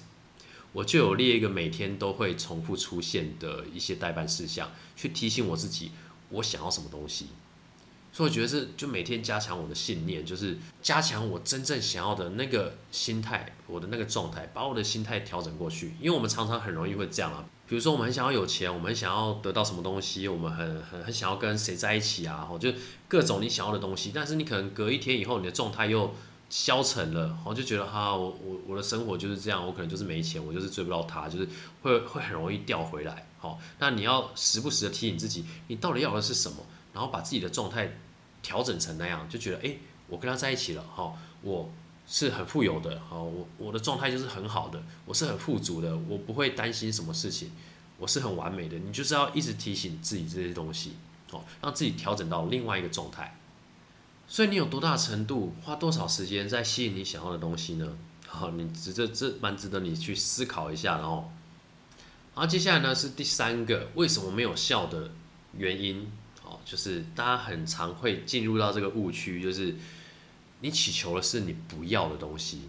[0.72, 5.90] 我就有列一个每天都会重复出现的一些代办事项，去提醒我自己
[6.30, 7.26] 我想要什么东西。
[8.14, 15.94] 所以我觉得是就每天加强我的信念，就是加强我真正想要的那个心态，我的那个状态，把我的心态调整过去。
[15.98, 17.44] 因为我们常常很容易会这样啊。
[17.72, 22.70] 比如说，我们很想要有钱，我们想要得到什么东西，我们很很很想要跟谁在一起啊，吼，就
[23.08, 24.12] 各种你想要的东西。
[24.14, 26.12] 但是你可能隔一天以后，你的状态又
[26.50, 31.48] 消沉了，我就觉得哈，我我我的生活就是这样，我可能就是没钱，我就是追不到他，就是
[31.80, 36.58] 会会很容易掉回来，好，那你要时不时的提醒自己，你到底要的是什么，
[36.92, 37.98] 然后把自己的状态
[38.42, 39.74] 调整成那样，就觉得哎，
[40.08, 41.72] 我跟他在一起了，哈，我
[42.06, 47.50] 是很富有的，好，我我的状态就是很好的，我是很富足的，我不会担心什么事情。
[47.98, 50.96] 我是很完美的，你就是要一直提醒自己这些东西，
[51.30, 53.38] 哦，让自己调整到另外一个状态。
[54.26, 57.96] 所以你有多大程度，花多少时间在吸引你想要的东西呢？
[58.26, 61.30] 好，你值这这蛮值得你去思考一下，然后，
[62.34, 65.12] 然后接下来呢是第三个为什么没有效的
[65.56, 66.10] 原因，
[66.44, 69.76] 哦，就是大家很常会进入到这个误区，就是
[70.62, 72.62] 你祈求的是你不要的东西。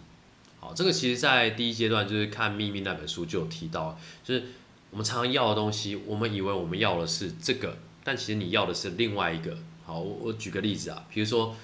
[0.60, 4.44] 好，这个其实在第一阶段就是看《秘密》那本书就有提到，就是。
[4.91, 9.58] 我们常常要的东西，我们以为我们要的是这个，但其实你要的是另外一个。
[9.84, 11.56] 好，我我举个例子啊，比如说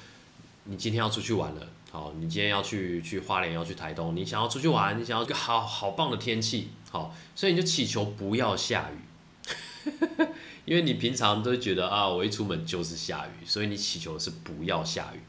[0.64, 9.94] 你今天要出去玩了，好，你今天要去去花莲，要去台东，你想要出去玩，你想要一个好好棒的天气，好，所以你就祈求不要下雨，
[10.66, 15.20] 因为你平常都觉得啊，我一出门就是下雨，所以你祈求的是不要下雨。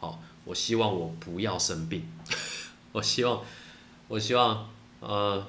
[0.00, 2.08] 好，我希望我不要生病，
[2.92, 3.42] 我希望，
[4.08, 4.68] 我希望，
[5.00, 5.46] 呃。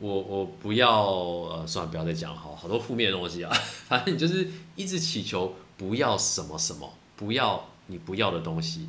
[0.00, 3.52] 我我不要呃，算了，不要再讲好好多负面东西啊。
[3.86, 8.88] 反正你就是一直祈求不要什么什么，不要你不要的东西。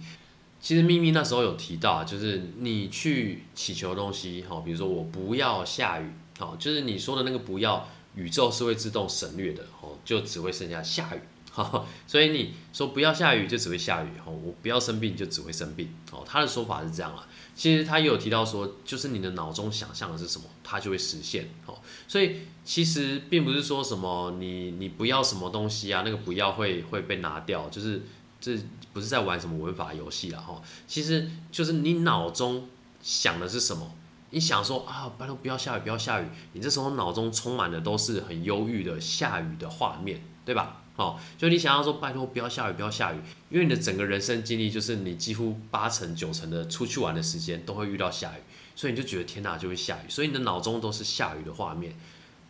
[0.59, 11.19] 其实秘密那时候有提到，就是你去祈求东西，好，比如说我不要下雨，好，就是你说的那个不要，宇宙是会自动省略的，哦，就只会剩下下雨。
[11.55, 15.87] 好，所以你说不要下雨，就只会下雨，哦，我不要生病，就只会生病。
[16.11, 17.27] 哦，他的说法是这样啊。
[17.53, 21.47] 其实他也有提到说，就是你的脑中想象的是什么，它就会实现。
[21.67, 21.77] 哦，
[22.07, 28.01] 所以其实并不是说什么你你不要什么东西啊，那个不要会会被拿掉，就是
[28.41, 28.57] 这
[28.91, 30.59] 不是在玩什么文法游戏了哈。
[30.87, 32.67] 其实就是你脑中
[33.03, 33.93] 想的是什么，
[34.31, 40.79] 你想说啊，拜托不要下雨，不要下雨，你这时候脑中充满的都是很忧郁的下雨的画面，对吧？
[40.95, 43.17] 哦，就你想要说，拜托不要下雨，不要下雨，
[43.49, 48.41] 因为你的整个人生经历就是你几乎八成九成的出去玩的时间都会遇到下雨，
[48.75, 51.95] 所以你就觉得天哪就会下雨，所以你的脑中都是下雨的画面，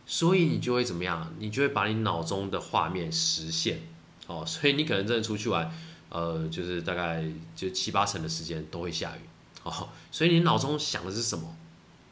[0.05, 1.33] 所以你就会怎么样？
[1.39, 3.79] 你就会把你脑中的画面实现。
[4.27, 5.69] 哦，所以你可能真的出去玩，
[6.09, 7.23] 呃，就是大概
[7.55, 9.19] 就七八成的时间都会下雨。
[9.63, 11.55] 哦，所以你脑中想的是什么？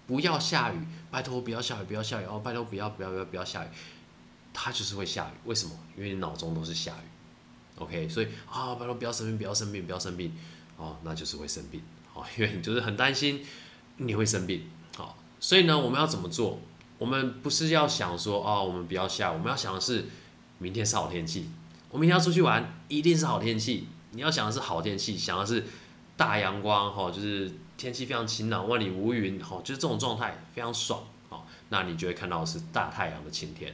[0.07, 0.77] 不要下雨，
[1.09, 3.67] 拜托不要下雨，不要下雨哦，拜托不要不要不要不要下雨。
[4.53, 5.71] 它就是会下雨，为什么？
[5.97, 10.33] 因为你脑中都是下雨，OK，所以啊，拜托不要生病，不要生病，不要生病，
[10.77, 11.81] 哦，那就是会生病，
[12.13, 13.45] 哦， 因为你就是很担心
[13.97, 16.59] 你会生病，好，所以呢，我们要怎么做？
[16.97, 20.05] 我们不是要想说哦，我们不要下，我们要想的是
[20.59, 21.49] 明天是好天气，
[21.89, 23.87] 我明天要出去玩，一定是好天气。
[24.11, 25.65] 你要想的是好天气，想的是
[26.17, 33.73] 大阳光，哈，就是天气非常晴朗，万里无云，哈，就是这种状态非常爽，好，那你就会看到是大太阳的晴天，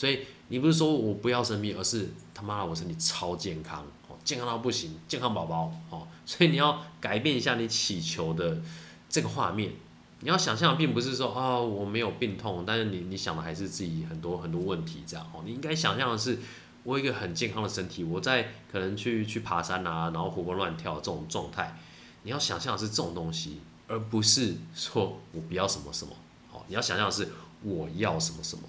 [0.00, 8.62] 所以你不是说我不要生病，而是他妈的我身体超健康，哦，健康到不行，健康宝宝，哦，所以你要改变一下你祈求的
[9.10, 9.72] 这个画面，
[10.20, 16.38] 你要想象并不是说啊我没有病痛，但是你你想的还是自己很多很多问题这样，哦，你应该想象的是。
[16.82, 21.78] 我一个很健康的身体，我在可能去去爬山啊，然后活蹦乱跳这种状态，
[22.22, 26.12] 你要想象的是这种东西，而不是说我不要什么什么，
[26.50, 27.28] 哦，你要想象的是
[27.62, 28.62] 我要什么什么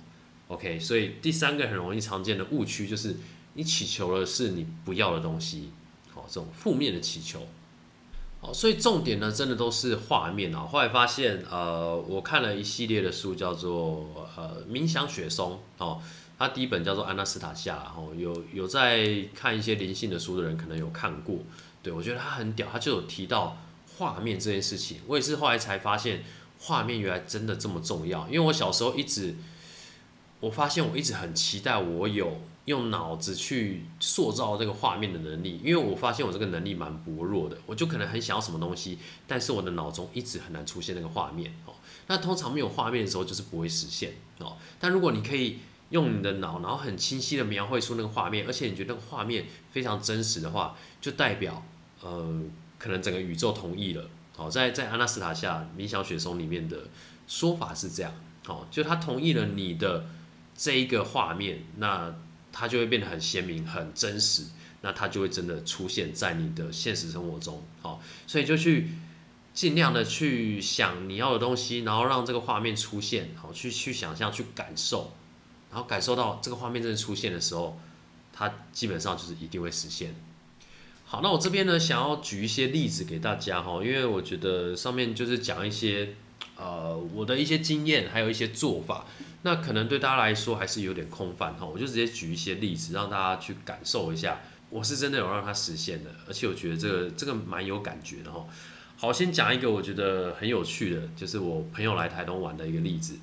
[0.54, 0.80] ，OK。
[0.80, 3.16] 所以第三个很容易常见的误区就是
[3.54, 5.72] 你祈求的是你不要的东西，
[6.14, 7.48] 好，这种负面的祈求，
[8.40, 10.60] 好，所以重点呢，真的都是画面啊。
[10.62, 16.02] 后来发现，呃，我看了一系列的书，叫做呃冥想雪松，哦。
[16.40, 21.38] 它第一本叫做《安娜斯塔夏》，然后有有在看一些灵性的书的人可能有看过，
[21.84, 23.62] 对我觉得他很屌，他就有提到
[23.96, 25.02] 画面这件事情。
[25.06, 26.24] 我也是后来才发现，
[26.58, 28.26] 画面原来真的这么重要。
[28.28, 29.36] 因为我小时候一直，
[30.42, 41.74] 我发现我一直很期待我有用脑子去塑造这个画面的能力，因为我发现我这个能力蛮薄弱的，我就可能很想要什么东西，但是我的脑中一直很难出现那个画面哦。
[42.08, 44.58] 那通常没有画面的时候，就是不会实现哦。
[44.78, 45.60] 但如果你可以。
[45.92, 51.66] 用你的脑，然后很清晰的描绘出那个画面，而且你觉得那个画面非常真实的话，就代表，
[52.02, 52.42] 呃，
[52.80, 54.10] 可能整个宇宙同意了。
[54.34, 56.84] 好，在在阿纳斯塔夏冥想雪松里面的
[57.28, 58.14] 说法是这样，
[58.46, 60.06] 好，就他同意了你的
[60.62, 62.14] 这一个画面，那
[62.52, 64.44] 它就会变得很鲜明、很真实，
[64.82, 67.64] 那它就会真的出现在你的现实生活中。
[67.82, 68.90] 好，所以就去
[69.56, 75.14] 尽量的去想你要的东西，然后让这个画面出现，好，去去想象、去感受。
[75.72, 77.80] 然后感受到这个画面真的出现的时候，
[78.32, 80.14] 它基本上就是一定会实现。
[81.06, 86.14] 好，那我这边呢想要举一些例子给大家哈，因为我觉得上面就是讲一些
[86.56, 89.08] 呃我的一些经验，还有一些做法，
[89.44, 94.40] 那可能对大家来说还是有点空泛哈，我就直接举一些例子让大家去感受一下，
[94.70, 98.46] 我是真的有让它实现的，而且我觉得这个这个蛮有感觉的哈。
[98.98, 103.16] 好，先讲一个我觉得很有趣的，就是我朋友来台东玩的一个例子。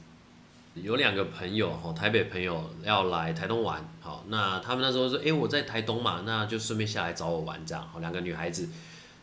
[0.74, 7.88] 有两个朋友哈，台北朋友要来台东玩，好，那他们那时候说，哎，我在台东嘛，那就顺便下来找我玩这样。
[7.92, 8.68] 好，两个女孩子，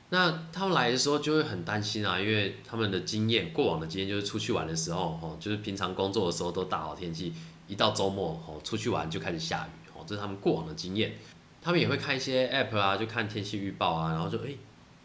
[0.09, 7.33] 那他们来的时候就会很担心啊，因为他们的经验，过往的经验就是出去玩的时候，哦，就是平常工作的时候都大好天气，
[7.67, 11.15] 一到周末，哦，出去玩就开始下雨，哦，这是他们过往的经验。
[11.61, 14.51] 他们也会看一些 app 啊，就看天气预报啊，然后就哎，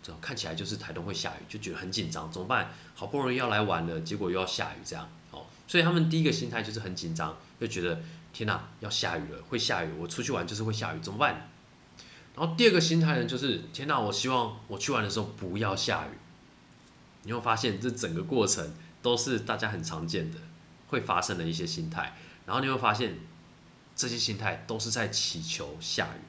[0.02, 2.70] 这看起来就是台东会下雨，就觉得很紧张，怎么办？
[2.94, 5.08] 好不容易要来玩了，结果又要下雨这样。
[5.30, 8.00] 哦所以他们第一个心态就是很紧张，就觉得
[8.32, 11.48] 天哪，要下雨了，会下雨，我出去玩就是会下雨，怎么办？
[12.40, 16.16] 然后第二个心态呢，就是天哪，我希望我去玩的时候不要下雨。
[17.24, 18.72] 你会发现这整个过程
[19.02, 20.38] 都是大家很常见的
[20.88, 22.16] 会发生的一些心态，
[22.46, 23.18] 然后你会发现
[23.94, 26.20] 这些心态都是在祈求下雨，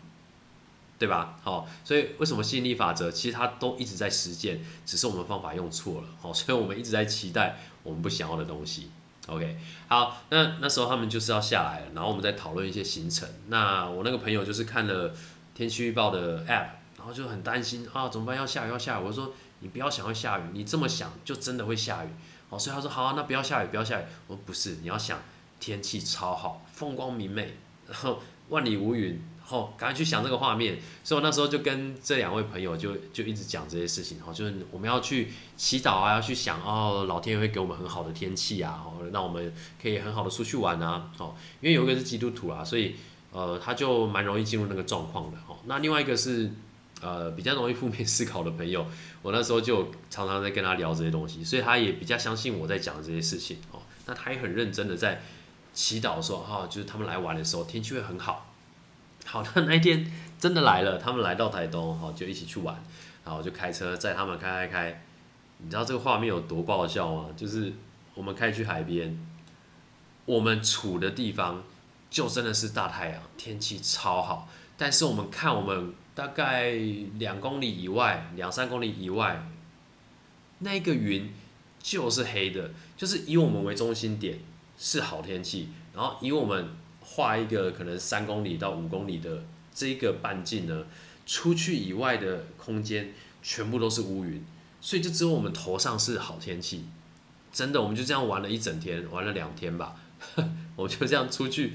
[1.00, 1.40] 对吧？
[1.42, 6.10] 好，所以为什么吸引力法则其实它都一直在实践，只是我们方法用错了。
[6.20, 8.92] 好，所以我们一直在期待我们不想要的东西。
[9.28, 9.58] OK，
[9.88, 13.30] 好，那那时候他们就是要下来了，然后我们在讨论一些行程。
[13.48, 15.16] 那我那个朋友就是看了
[15.62, 18.36] 天气预报的 App，然后就很担心啊，怎么办？
[18.36, 19.04] 要下雨，要下雨。
[19.04, 22.08] 我说你不要想要下雨，你这么想就真的会下雨。
[22.50, 24.04] 哦，所以他说好，啊那不要下雨，不要下雨。
[24.26, 25.20] 我说不是，你要想
[25.60, 27.54] 天气超好，风光明媚，
[27.88, 29.22] 然后万里无云。
[29.50, 42.96] 哦，赶快去想这个画面，所以我那时候就跟这两位朋友就就一直讲这些事情，哈，就是我们要去祈祷啊，要去想哦，老天爷会给我们很好的天气啊，哦，让我们可以很好的出去玩啊，哦，因为有一个是基督徒啊，所以
[43.34, 46.52] 呃，他就蛮容易进入那个状况的，那另外一个是
[47.02, 48.86] 呃比较容易负面思考的朋友，
[49.22, 55.22] 我那时候就常常在跟他聊这些东西，所以他也比较相信我在讲这些事情，哦，那他也很认真的在
[55.74, 58.48] 祈祷说，哈，就是他们来玩的时候天气会很好。
[59.24, 62.84] 好的， 那一天真的来了，他们来到台东，好就一起去玩，
[63.24, 65.04] 然后就开车载他们开开开，
[65.60, 67.28] 你知道这个画面有多爆笑吗？
[67.38, 67.72] 就是
[68.16, 69.18] 我们开去海边，
[70.26, 71.64] 我们处的地方
[72.10, 74.50] 就真的是大太阳，天气超好，
[74.82, 76.72] 但是我们看我们大概
[77.20, 79.48] 两公里以外、两三公里以外，
[80.58, 81.32] 那个云
[81.84, 84.40] 就是黑的，就是以我们为中心点
[84.80, 86.68] 是好天气，然后以我们。
[87.04, 90.86] 画一个可能三公里到五公里的这个半径呢，
[91.26, 93.12] 出去以外的空间，
[93.44, 94.42] 全部都是乌云，
[94.80, 96.86] 所以就只有我们头上是好天气。
[97.52, 99.96] 真的，我们就这样玩了一整天，玩了两天吧。
[100.78, 101.74] 我就这样出去，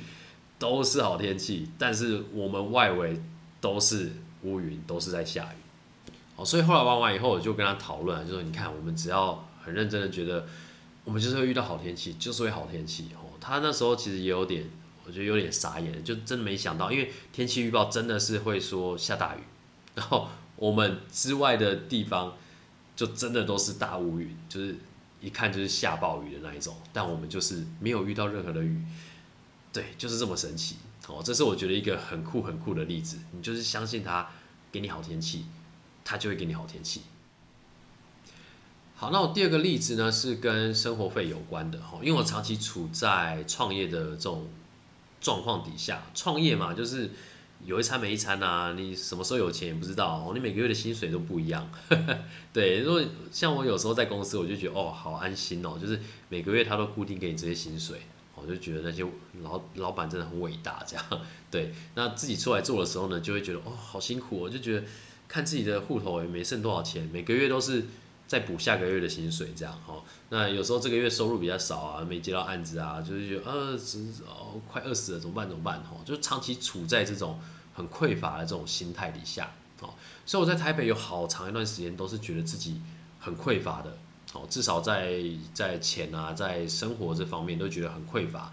[0.59, 3.21] 都是好天气，但是我们外围
[3.61, 5.57] 都是乌云，都是在下雨。
[6.37, 10.47] 哦，所以后来玩完以后，我就跟他讨论，就说：“你看，我们只要很认真的觉得，
[11.05, 14.65] 我们就是会遇到好天气，就是会好天气。”哦，他那时候其实也有点，
[15.07, 19.41] 我觉得有点傻眼，就真没想到，因为天气预报真的是会说下大雨，
[19.95, 22.35] 然后我们之外的地方
[22.95, 24.77] 就真的都是大乌云，就是。
[25.19, 28.81] 一看就是下暴雨的那一种，但我们就是没有遇到任何的雨，
[29.77, 31.21] 对，就是这么神奇哦。
[31.23, 33.19] 这是我觉得一个很酷很酷的例子。
[33.33, 34.31] 你就是相信他
[34.73, 35.45] 给你好天气，
[36.03, 37.03] 他就会给你好天气。
[38.95, 44.49] 好，那我第二个例子呢是跟生活费有关的哈，因为我长期处在创业的这种
[45.21, 47.11] 状况底下，创业嘛就是。
[47.65, 51.69] 有一餐没一餐呐，你什么时候有钱也不知道，你每个月的薪水都不一样。
[52.53, 53.03] 对，如果
[53.33, 55.99] 像我有时候在公司，我就觉得哦，好安心哦，就是
[56.29, 58.03] 每个月他都固定给你这些薪水，
[58.37, 59.05] 我就觉得那些
[59.43, 61.05] 老老板真的很伟大这样。
[61.51, 64.87] 对，那自己出来做的时候呢，就会觉得哦，好辛苦哦，就觉得
[65.27, 67.85] 看自己的户头也没剩多少钱，每个月都是
[68.29, 70.03] 在补下个月的薪水这样哈。
[70.31, 73.77] 那有时候这个月收入比较少啊，没接到案子啊，就是觉得呃，
[74.27, 75.49] 哦，快饿死了，怎么办？
[75.49, 75.83] 怎么办？
[75.83, 77.39] 哈，就长期处在这种。
[77.77, 79.51] 很匮乏的这种心态底下，
[79.83, 79.93] 哦，
[80.25, 82.81] 所以我在台北有好长一段时间都是觉得自己
[83.21, 83.99] 很匮乏的，
[84.47, 85.23] 至少在
[85.55, 88.53] 在钱啊，在生活这方面都觉得很匮乏。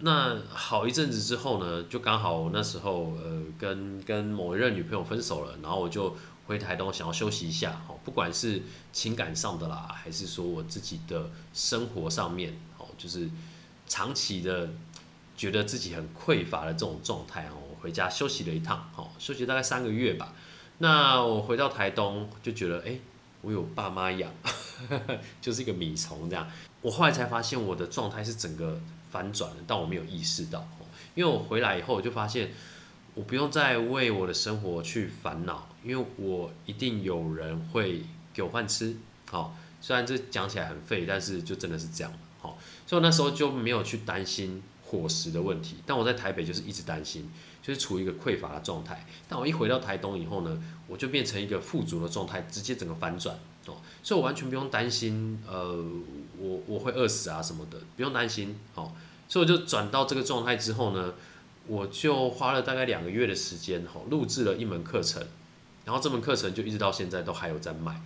[0.00, 6.16] 那好一阵子之后呢，就刚好那时候呃跟跟某一任女朋友分手了，然后我就
[6.46, 8.62] 回台东想要休息一下，哦，不管是
[8.92, 13.28] 情感上的啦，还是说我自己的生活上面，哦，就是
[13.88, 14.70] 长期的
[15.36, 17.76] 觉得自己很匮乏的这种状态哦。
[17.80, 20.34] 回家休息了一趟，哦，休息大概三个月吧。
[20.78, 22.98] 那我回到台东就觉得，哎，
[23.40, 24.32] 我有爸妈养，
[25.40, 26.50] 就是一个米虫这样。
[26.82, 28.80] 我后来才发现我的状态是整个
[29.10, 30.66] 反转了，但我没有意识到。
[31.14, 32.52] 因为我回来以后，我就发现
[33.14, 38.02] 我不用再为我的生活去烦恼，因为我一定有人会
[38.34, 38.96] 给我饭吃。
[39.30, 42.12] 好，虽然这讲起来很废，但是就真的是这样。
[42.40, 45.76] 好，所以那时候就没有去担心伙食的问题。
[45.86, 47.30] 但我在台北就是一直担心。
[47.60, 55.84] 就是处于一个匮乏的状态，但我一回到台东以后呢，我就变成一个富足的状态，直接整个反转哦，所以我完全不用担心，呃，
[56.38, 58.92] 我我会饿死啊什么的，不用担心哦，
[59.28, 61.14] 所以我就转到这个状态之后呢，
[61.66, 65.22] 我就花了大概两个月的时间哈，录制了一门课程，
[65.84, 68.00] 然后这门课程就一直到现在都还有在卖，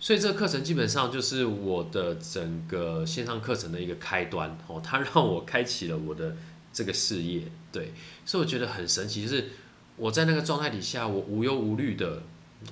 [0.00, 6.36] 所以这个课程基本上就是我的整个线上课程的一个开端哦，它让我开启了我的。
[6.72, 7.40] 这个事业，
[7.72, 7.94] 对，
[8.26, 9.48] 所以我觉得很神奇，就是
[9.96, 12.22] 我在那个状态底下，我无忧无虑的，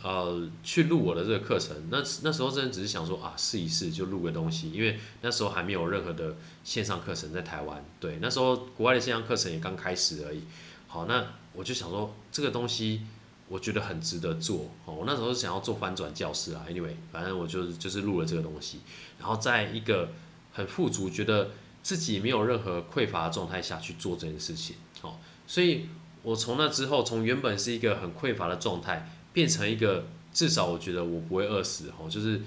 [0.02, 1.74] 呃，去录我的这个课程。
[1.90, 7.84] 那那时候真的只是想说啊，试一试就录个东西，因为那时候还没有任何的线上课程在台湾。
[7.98, 10.42] 对，那时候国外的线上课程也刚开始而已。
[10.86, 13.02] 好，那我就想说这个东西，
[13.48, 14.70] 我觉得很值得做。
[14.84, 18.80] 哦，我那时候想要做翻转教室啊，anyway，反正我就是就是录了这个东西，
[19.18, 20.10] 然后在一个
[20.52, 21.50] 很富足，觉得。
[21.84, 25.86] 自己没有任何匮乏的状态下去做这件事情，好，所以
[26.24, 32.40] 我从那之后，从原本是一个很匮乏的状态，变成一个至少我觉得我不会饿死，哦，就是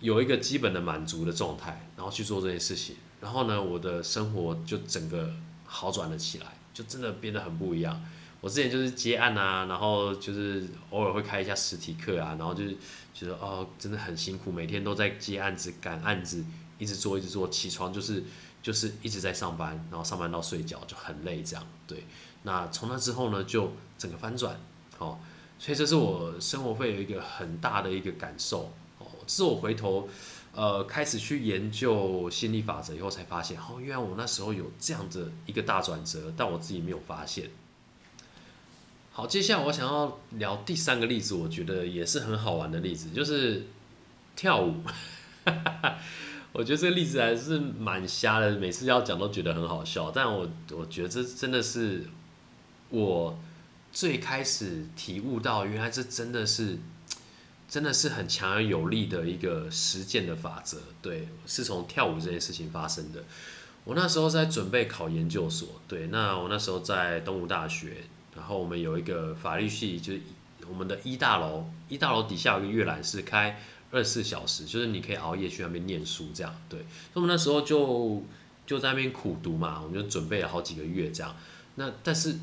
[0.00, 5.30] 有一个基本的满足的状态，然后去做这件事情，然后呢，我的生活就整个
[5.66, 8.00] 好转了起来，就真的变得很不一样。
[8.40, 12.76] 我之前就是接案啊，然后就是偶尔会开一下实体课啊，然后就是
[13.12, 16.44] 觉得哦，真的很辛苦，每天都在接案子、赶案子，
[16.78, 18.22] 一直做一直做，起床就是。
[18.60, 22.04] 就是一直在上班，然后上班到睡觉就很累，这样对。
[22.48, 24.58] 那从那之后呢，就整个翻转，
[24.96, 25.18] 哦，
[25.58, 30.08] 所以这是我生活费有一个很大的一个感受，哦，是我回头
[30.54, 37.50] 呃开始去研究心理法则以后才发现，哦，原来我那时候有这样的一个大转折，但我自己没有发现。
[39.12, 43.66] 好，接下来我想要聊第三个例子，我觉得也是很好玩的例子，就是
[44.34, 44.76] 跳舞。
[46.54, 50.10] 我觉得这个例子还是蛮瞎的，每次要讲都觉得很好笑。
[50.10, 52.04] 但我我觉得这真的是
[52.90, 53.38] 我
[53.92, 56.78] 最开始体悟到，原来这真的是
[57.68, 60.78] 真的是很强而有力的一个实践的法则。
[61.02, 63.24] 对，是从跳舞这件事情发生的。
[63.84, 68.04] 我那时候在准备考研究所，对，那我那时候在东吴大学，
[68.36, 70.20] 然后我们有一个法律系，就是
[70.68, 73.60] 我们的一大楼，一大楼底下有个阅览室开。
[73.90, 76.78] 二十四小时，就是你可以熬夜去那边念书，这样对。
[76.80, 78.22] 所以我们那时候就
[78.66, 81.34] 就在那边苦读嘛，我们就准备了好几个月这样。
[81.76, 82.36] 那但是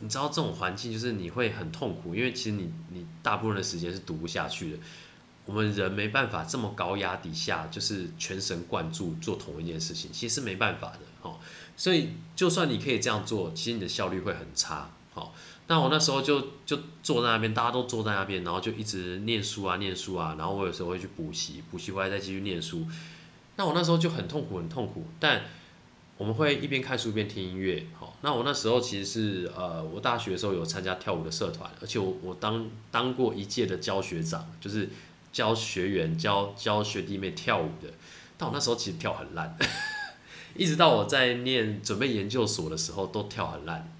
[0.00, 4.78] 你知道这种环境就是你会很痛苦，因为其实你你大部分的时间是读不下去的。
[5.46, 11.38] 我们人没办法这么高压底下，就是全神贯注做同一件事情，其实没办法的哦。
[11.76, 14.90] 所以就算你可以这样做，其实你的效率会很差。
[15.12, 15.34] 好，
[15.66, 22.86] 那我那时候就就坐在那边，大家都坐在那边，然后就一直念书啊，念书啊，然后我有时候会去补习，补习回来再继续念书。
[23.56, 25.04] 那我那时候就很痛苦，很痛苦。
[25.18, 25.42] 但
[26.20, 27.82] 我们会一边看书一边听音乐。
[27.98, 34.90] 好，那我那时候其实是呃，我大学的时候有参加跳舞的社团，而且我我当当过一届的教学长，就是
[35.32, 37.88] 教学员教教学弟妹跳舞的。
[38.36, 39.56] 但我那时候其实跳很烂，
[40.54, 43.90] 一直到我在念准备研究所的时候都跳很烂。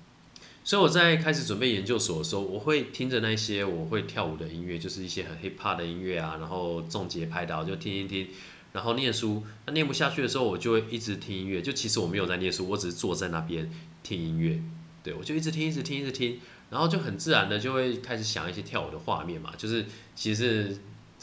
[0.63, 8.29] 所以我在开始准备研究所的时候，我会听着那些我会跳舞的音乐，就是一些很 hip hop 的音乐啊，然后重节拍的，我就听一听，
[8.73, 9.43] 然后念书。
[9.67, 11.61] 那念不下去的时候，我就会一直听音乐。
[11.63, 13.71] 就其实我没有在念书，我只是坐在那边
[14.03, 14.63] 听音乐。
[15.03, 19.53] 对我就一直听，一直听，一直听，然后就很自然的就会开始想一些跳舞的画面嘛。
[19.57, 20.77] 就是其实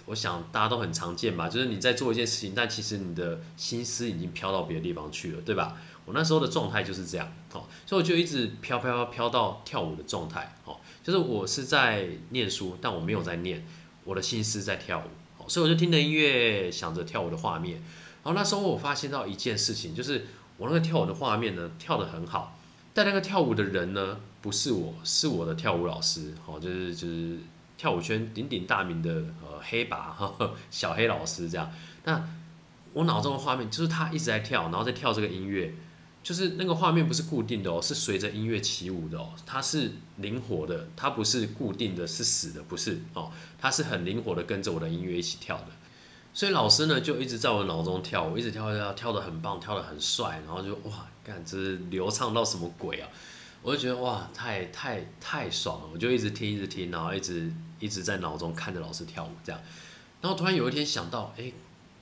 [0.05, 5.77] 我想大家都很常见吧，就是你在做一件事情，但其实你的心思已经飘到别的地方去了，对吧？
[6.05, 13.65] 我那时候的状态就是这样，好，所以我就一直飘飘飘到跳舞的状态，好，就是我是在念书，但我没有在念，
[14.05, 15.09] 我的心思在跳舞，
[15.47, 17.75] 所以我就听着音乐，想着跳舞的画面，
[18.23, 20.27] 然后那时候我发现到一件事情，就是
[20.57, 22.59] 我那个跳舞的画面呢，跳得很好，
[22.93, 27.37] 但那个跳舞的人呢，不是我，是我的跳舞老师，好，就是就是
[27.77, 30.17] 跳舞圈鼎鼎大名的呃黑拔
[30.69, 31.71] 小黑老师这样，
[32.03, 32.27] 那
[32.93, 35.73] 我脑中的画面就是他一直在跳，然后在跳这个音乐。
[36.27, 45.67] 就是那个画面不是固定的哦，是随着音乐起舞的哦，它是灵活的，它不是固定的，是死的，不是哦，它是很灵活的跟着我的音乐一起跳的。
[46.33, 53.07] 所以老师呢就一直在我脑中跳，我一直跳跳跳，跳得很棒，跳得很帅，然后就哇，干这是流畅到什么鬼啊？
[53.61, 57.49] 我就觉得哇，太太太爽了，我就一直听一直听，然后一直
[57.79, 59.61] 一直在脑中看着老师跳舞这样，
[60.19, 61.53] 然后突然有一天想到，哎。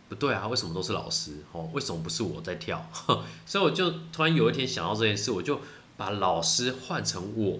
[0.07, 1.31] 不对啊，为什么都是老师？
[1.51, 2.85] 哦，为什么不是我在跳？
[3.45, 5.59] 所以我就突然有一天想到这件事，我就
[5.97, 7.59] 把老师换成我。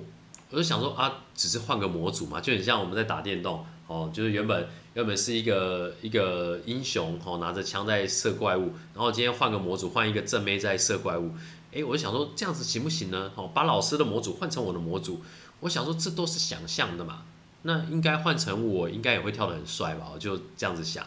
[0.51, 11.31] 我就想说啊，只是换个模组嘛，就很像我们在打电动哦，就是原本原本是一个一个英雄哦，拿着枪在射怪物，然后今天换个模组，换一个正妹在射怪物。
[11.71, 13.31] 诶，我就想说这样子行不行呢？
[13.35, 15.21] 哦，把老师的模组换成我的模组，
[15.61, 17.23] 我想说这都是想象的嘛，
[17.63, 20.11] 那应该换成我，应该也会跳得很帅吧？
[20.13, 21.05] 我就这样子想。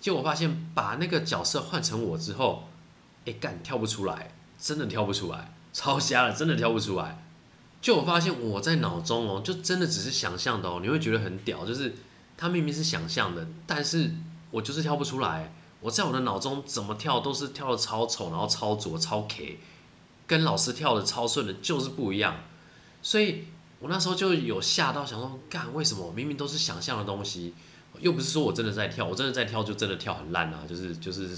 [0.00, 2.68] 结果我发现，把那个角色换成我之后，
[3.24, 7.22] 哎干跳不出来，真的跳不出来，超瞎了，真的跳不出来。
[7.80, 11.94] 就我发现我在脑中哦，就真的只是想象的哦，你会觉得很屌，就是
[12.36, 14.12] 他明明是想象的，但是
[14.50, 15.52] 我就是跳不出来。
[15.80, 19.58] 我在我的脑中怎么跳都是跳的超丑，然后超拙超 K，
[20.26, 22.36] 跟老师跳的超顺的，就是不一样。
[23.02, 23.44] 所以
[23.78, 27.54] 我那时候就有吓到，想说干为什么明明都是想象的东西。
[28.00, 31.28] 又不是说我真的在跳，我真的在跳就真的跳很烂啊，就是就是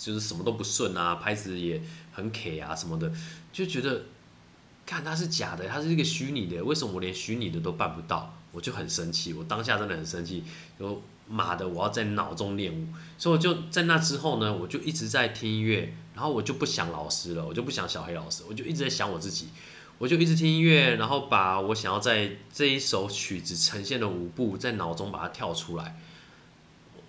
[0.00, 3.12] 就是什么都不顺啊，拍子也很 K 啊什么的，
[3.52, 4.02] 就觉得
[4.86, 8.36] 看它是假的，它是一个虚拟的，为什么我连虚拟的都办不到？
[8.52, 10.44] 我就很生气，我当下真的很生气，
[10.78, 12.86] 就妈的，我要在脑中练舞，
[13.18, 19.48] 所以我就在那之后呢，我就一直在听音乐，然后我就不想老师了，我就不想小黑老师，我就一直在想我自己。
[19.96, 25.96] 我就一直听音乐，然后把我想要在这一首曲子呈现的舞步在脑中把它跳出来。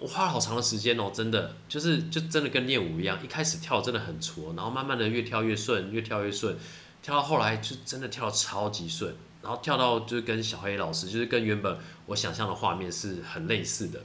[0.05, 6.55] 我花了好长的时间哦，真的就是就真的跟练舞一样，一开始跳真的很挫，然后慢慢的越跳越顺，越跳越顺，
[7.01, 11.75] 跳到后来就真的跳超级顺，然后跳到就是跟小黑老师，就是跟原本
[12.05, 14.03] 我想象的画面是很类似的，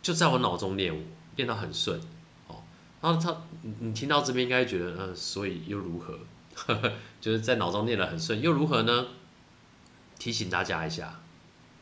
[0.00, 1.02] 就在我脑中练舞，
[1.36, 2.00] 练到很顺，
[2.46, 2.62] 哦，
[3.02, 3.36] 然后他
[3.80, 6.18] 你听到这边应该觉得，嗯，所以又如何？
[7.20, 9.08] 就是在脑中念得很顺，又如何呢？
[10.18, 11.20] 提醒大家一下，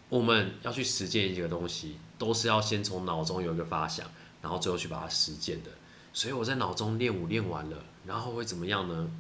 [0.09, 4.07] 我们要去实践一个东西，都是要先从脑中有一个发想，
[4.43, 5.71] 然后最后去把它实践的。
[6.13, 9.11] 所以我在脑中练舞练完了，然后会怎么样呢？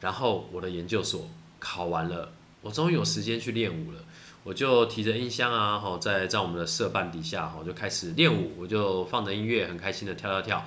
[0.00, 4.00] 然后我的研究所考完了，我终于有时间去练舞了。
[4.42, 10.64] 我就提着音箱啊，好在在我们的社办底下，我就开始练舞，我就放着音乐，很开心的跳跳跳。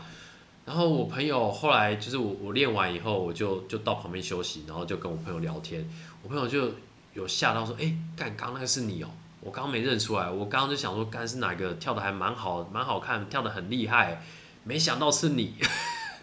[0.65, 5.89] 然后我朋友后来就是我我练完以后，我就就到旁边休息，然后就跟我朋友聊天。
[6.23, 6.71] 我朋友就
[7.13, 9.09] 有吓到说：“哎，干刚那个是你哦，
[9.47, 10.29] 我刚没认出来。
[10.29, 14.21] 我刚刚就想说，干是哪个跳的还蛮好，蛮好看，跳的很厉害，
[14.65, 15.55] 没想到是你，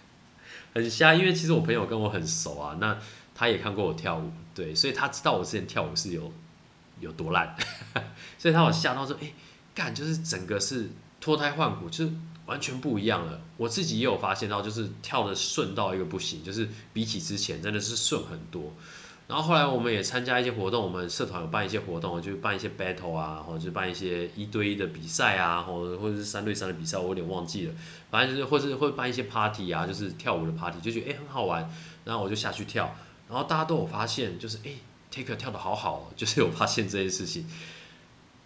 [0.75, 1.15] 很瞎。
[1.15, 2.99] 因为其实我朋友跟我很熟啊，那
[3.35, 6.31] 他也看过我跳舞，对，所以他知道我之前跳舞是有
[7.01, 7.57] 有多烂，
[8.37, 9.33] 所以他有吓到说：哎，
[9.75, 12.13] 干就是整个是脱胎换骨，就是。”
[12.45, 18.71] 完全不一样了，我自己也有发现到，就是跳的顺到一个不行，就是比起之前真的是顺很多。
[19.27, 27.73] 然后后来我们也参加一些活动，我们社团有办一些活动，就办一些 battle 啊，或者就办一些一对一的比赛啊，或者或者是三对三的比赛，我有点忘记了。
[28.11, 31.67] 反正就是或是会办一些 party 啊，就是跳舞的 party，就觉得哎很好玩，
[32.05, 32.95] 然后我就下去跳，
[33.27, 34.73] 然后大家都有发现，就是哎
[35.11, 37.49] take 跳的好好，就是有发现这件事情。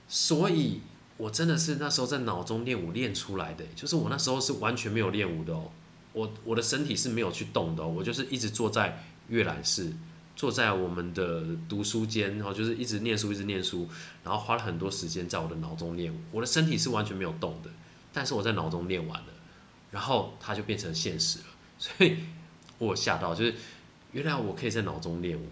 [0.06, 0.80] 所以
[1.16, 5.72] 我真的是那时候在脑中练舞练出来的，就是我那时候是完全没有练舞的哦，
[6.12, 9.92] 我我的身体是没有去动的，我就是一直坐在阅览室。
[10.38, 13.88] 坐在我们的读书间，然后就是一直念书，一直念书，
[14.22, 16.16] 然后花了很多时间在我的脑中练。
[16.30, 17.68] 我的身体是完全没有动的，
[18.12, 19.26] 但是我在脑中练完了，
[19.90, 21.44] 然后它就变成现实了。
[21.76, 22.18] 所以
[22.78, 23.54] 我吓到，就是
[24.12, 25.48] 原来我可以在脑中练舞。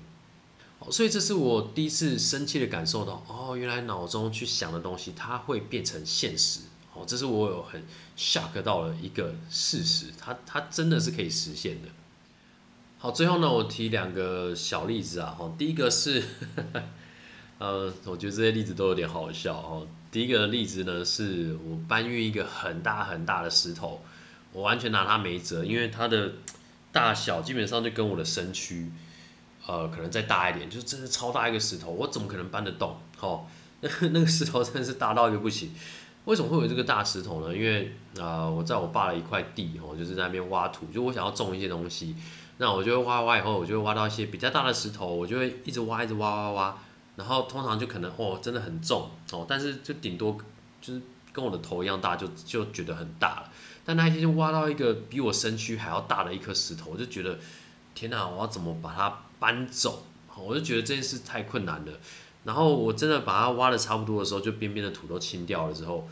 [0.92, 6.60] 所以这是我第一次深切的感受到，哦，原来脑中去想的东西，它会变成现实。
[6.94, 7.82] 哦，这是我有很
[8.16, 11.88] shock 到了一个事实，它它真的是可以实现的。
[12.98, 16.22] 好，最后呢，我提两个小例子啊，哈，第一个是，
[17.58, 19.86] 呃，我觉得这些例子都有点好笑哦。
[20.10, 24.02] 第一个例子呢，是我搬运一个很大很大的石头，
[24.50, 26.32] 我完全拿它没辙，因为它的
[26.90, 28.90] 大小基本上就跟我的身躯，
[29.66, 32.96] 呃，可能再大一点，就真的超大一个石头，我怎么可能搬得动？
[33.18, 33.46] 好，
[33.82, 35.70] 那 那个石头真的是大到一个不行。
[36.24, 37.54] 为什么会有这个大石头呢？
[37.54, 42.16] 因为啊，我在我爸的一块地，哦，就是在那边挖土，就我想要种一些东西。
[42.58, 46.78] 那我就会挖挖以后，我就会挖到一些比较大的石头，我就会一直挖一直挖挖挖，
[47.16, 50.38] 然后通常就可能哦真的很重哦，但是就顶多
[50.80, 51.02] 就是
[51.32, 53.50] 跟我的头一样大，就就觉得很大了。
[53.84, 57.38] 但那一天就挖到一个比我身躯还要大的一颗石头，我就觉得
[57.94, 60.02] 天哪，我要怎么把它搬走？
[60.36, 61.92] 我就觉得这件事太困难了。
[62.44, 66.08] 然后我真的把它挖的差不多的时候，就边边的土都清掉了之后，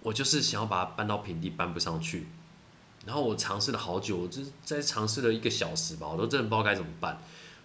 [0.00, 2.26] 我就是想要把它搬到平地，搬不上去。
[3.04, 7.20] 然后我尝试了好久，我就在尝试了一个小时吧，我都真的不知道该怎么办。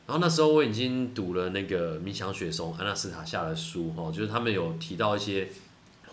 [0.08, 5.50] 然后那时候我已经读了那个冥想雪松安娜斯塔下的书哈，就是他们有提到一些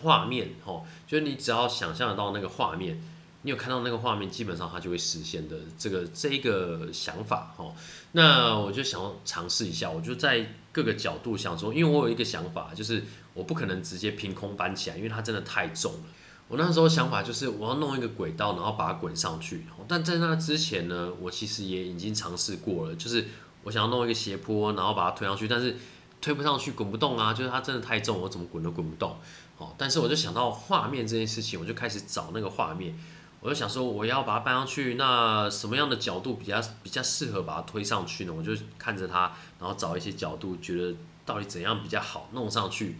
[0.02, 3.00] 画面哈，就是你只要想象得到那个画面，
[3.42, 7.72] 你有看到那个画面，基本上它就会实现的这个这一个想法哈。
[8.12, 13.02] 那我就想尝试一下，我就在各个角度想说，因为我有一个想法，就是
[13.32, 16.00] 我不可能直接凭空搬起来，因为它真的太重了。
[16.48, 19.64] 我那时候想法就是我要弄一个轨道，然后把它滚上去。
[19.88, 23.26] 但在那之前呢，我其实也已经尝试过了，就是
[23.62, 25.76] 我想要弄一个斜坡，然后把它推上去，但是
[26.20, 29.16] 推不上去，滚不动啊，就是它真的太重，我怎么滚都滚不动。
[29.56, 32.94] 好，但是我就想到画面这件事情，我就开始找那个画面，
[33.40, 38.32] 我就想说我要把它搬上去，那什么样的角度比较比较适合把它推上去呢？
[38.36, 42.96] 我就看着它，然后找一些角度，觉得到底怎样比较好弄上去。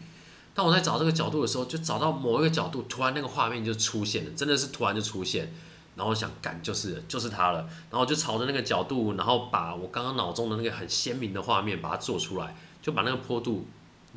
[0.55, 5.53] 当我在找这个角度的时候，就找到某一个角度，突然那个画面就出现了，真的是突然就出现。
[5.97, 7.69] 然后我想，干就是就是它了。
[7.91, 13.67] 然后就朝着那个角度，然后把我刚刚脑中的那个很鲜明的画面把它做出来，就把那个坡度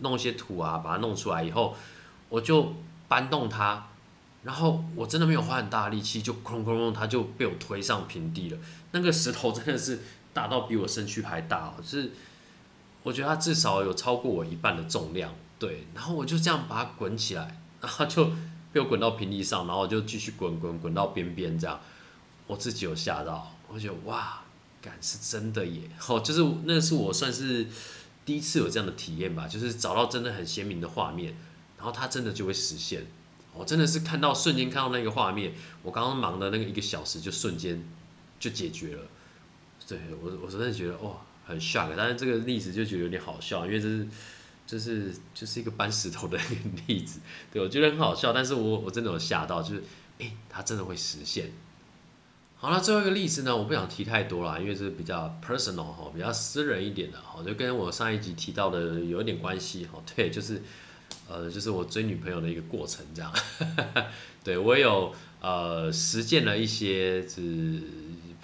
[0.02, 1.76] 弄一些土啊，把它弄出来以后，
[2.30, 2.74] 我就
[3.08, 3.88] 搬动它。
[4.44, 8.58] 然后我真的没有花很大力气，就哐哐哐，它就被我推上平地了。
[8.92, 10.02] 那个石头真的是
[10.34, 12.12] 大到比我身躯还大，就是
[13.04, 15.32] 我觉得它至少有超过我一半的重量。
[15.60, 18.32] 对，然后我就这样把它滚起来，然后就
[18.72, 21.80] 被我滚到平地上，然后我就继续滚滚滚到边边这样，
[22.46, 24.44] 我自己有吓到，我觉得哇，
[24.80, 25.90] 感是真的耶！
[26.08, 27.66] 哦，就是那是我算是
[28.24, 31.36] 第一次有这样的体验吧，就是找到真的很鲜明的画面，
[31.76, 33.08] 然后它真的就会实现。
[33.56, 37.84] 我真的是看到瞬间看到那个画面，我刚刚忙的那个一个小时就瞬间
[38.40, 39.02] 就解决了。
[39.88, 41.14] 对我我真的觉得哇，
[41.48, 44.08] 很 shock，但是这个例子就觉得有点好笑，因为这是。
[44.68, 46.38] 就是就是一个搬石头的
[46.86, 49.84] 例子，对我觉得很好笑，但是我我真的有吓到，就是
[50.20, 51.52] 诶，它真的会实现。
[52.60, 60.04] 好了，最后一个例子呢，我不想提太多了，因为是比较 personal 哈，比较私人一点的哈，就跟我上一集提到的有一点关系哈。
[60.16, 60.62] 对，就是
[61.30, 63.32] 呃，就是我追女朋友的一个过程这样。
[64.44, 67.82] 对我有呃实践了一些，是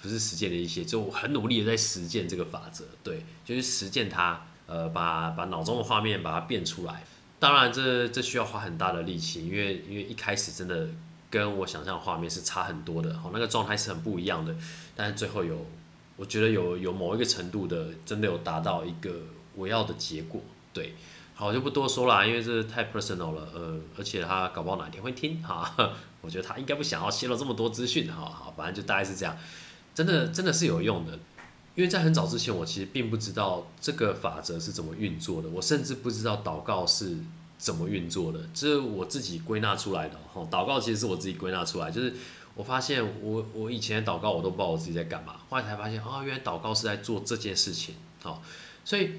[0.00, 4.46] 不是实践了一些，就我很努力的在实践这个法则，对，就是实践它。
[4.66, 7.04] 呃，把把脑中的画面把它变出来，
[7.38, 10.88] 当然这这需要花很大的力气，因为因为一开始真的
[11.28, 14.54] 跟我想象画面是差很多的，好，那个状态是很不一样的，
[14.96, 15.66] 但是最后有，
[16.16, 19.10] 我觉得有有某一个程度的，真的有达到一个
[19.54, 20.40] 我要的结果，
[20.72, 20.94] 对，
[21.34, 25.74] 好，我就不多说了，因为这太 personal 了，呃，而且他搞不好哪天会听，哈，
[26.22, 29.36] 我觉得他应该不想要泄露这么多资讯，哈，好，反正就大概是这样，
[29.94, 31.18] 真的真的是有用的。
[31.74, 37.16] 因为在很早之前，我其实并不知道这个法则是怎么运作的，我甚至不知道祷告是
[37.58, 40.16] 怎么运作的，这是我自己归纳出来的。
[40.32, 42.14] 哈，祷告其实是我自己归纳出来，就是
[42.54, 47.96] 我发现我我以前的祷告我都不知道我自己在干嘛，后来才发现啊，原来祷告是在做这件事情。
[48.22, 48.40] 好，
[48.84, 49.10] 所以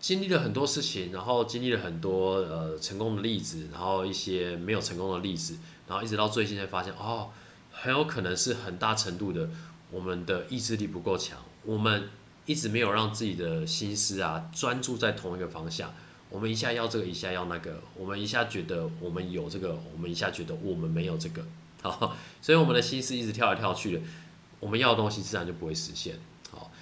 [0.00, 7.30] 经历了很多事情，然后经历了很多呃成功的例子，然后一些没有成功的例子，然后一直到最近才发现，哦，
[7.70, 9.48] 很有可能是很大程度的
[9.92, 12.08] 我们的意志力不够强，我们
[12.46, 15.94] 一直没有让自己的心思啊专注在同一个方向。
[16.28, 21.44] 我们一下要这个，一下要那个，我们一下觉得我们有这个，我们一下觉得我们没有这个，
[21.82, 24.00] 好，所以我们的心思一直跳来跳去的，
[24.58, 26.18] 我们要的东西自然就不会实现，
[26.50, 26.72] 好。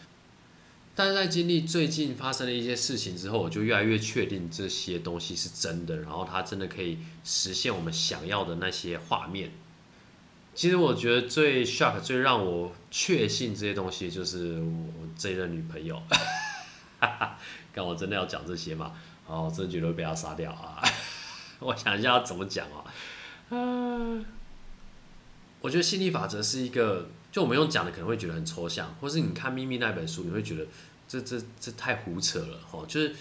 [0.94, 9.50] 但是在经历最近发生的一些事情之后，我就越来越确定这些东西是真的，然后它真的可以实现我们想要的那些画面。
[10.60, 15.96] 其实我觉得最 shock、最让我确信这些东西，就是我这一任女朋友。
[17.00, 17.38] 哈哈，
[17.72, 18.92] 看我真的要讲这些吗？
[19.26, 20.82] 哦，真的觉得会被他杀掉啊！
[21.60, 22.84] 我想一下要怎么讲啊？
[23.48, 24.22] 嗯，
[25.62, 30.66] 我觉得心理法则是一个，就我们用讲的可能会觉得很抽象，或是你看《秘密》那本书，你会觉得
[31.08, 32.84] 这这这太胡扯了哦。
[32.86, 33.16] 就是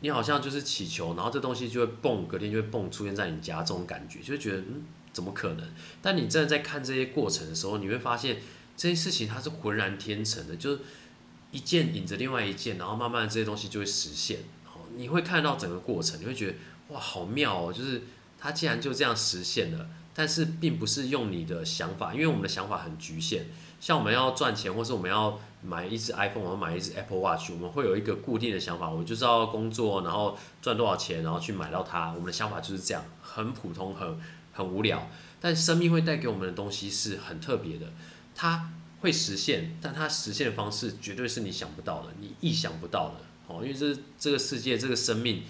[0.00, 4.84] 你好像就是祈求，然后这东西就会蹦，隔天就会蹦出现在你家，这种感觉就会觉得嗯，
[5.18, 5.68] 怎么可能？
[6.00, 8.36] 但你真的在看这些过程的时候，你会发现
[8.76, 10.80] 这些事情它是浑然天成的，就是
[11.50, 14.38] 一件引着另外一件，然后慢慢的这些东西就会实现。
[14.96, 16.54] 你会看到整个过程，你会觉得
[16.90, 17.72] 哇，好妙哦！
[17.72, 18.04] 就是
[18.38, 23.46] 它竟然就这样实现了，但是并不是用你的想法，因为我们的想法很局限。
[23.80, 32.08] 像我们要赚钱，或是我们要买一只 iPhone，我要买一只 Apple Watch，我们会有一个固定的想法，我就知道工作，然后赚多少钱，然后去买到它。
[32.08, 34.18] 我们的想法就是这样，很普通，很
[34.58, 35.08] 很无聊。
[35.40, 37.86] 但生命会带给我们的东西是很特别的，
[38.34, 43.20] 它会实现，但它实现的方式绝对是你想不到的，你意想不到的。
[43.46, 45.44] 哦，因为这这个世界，这个生命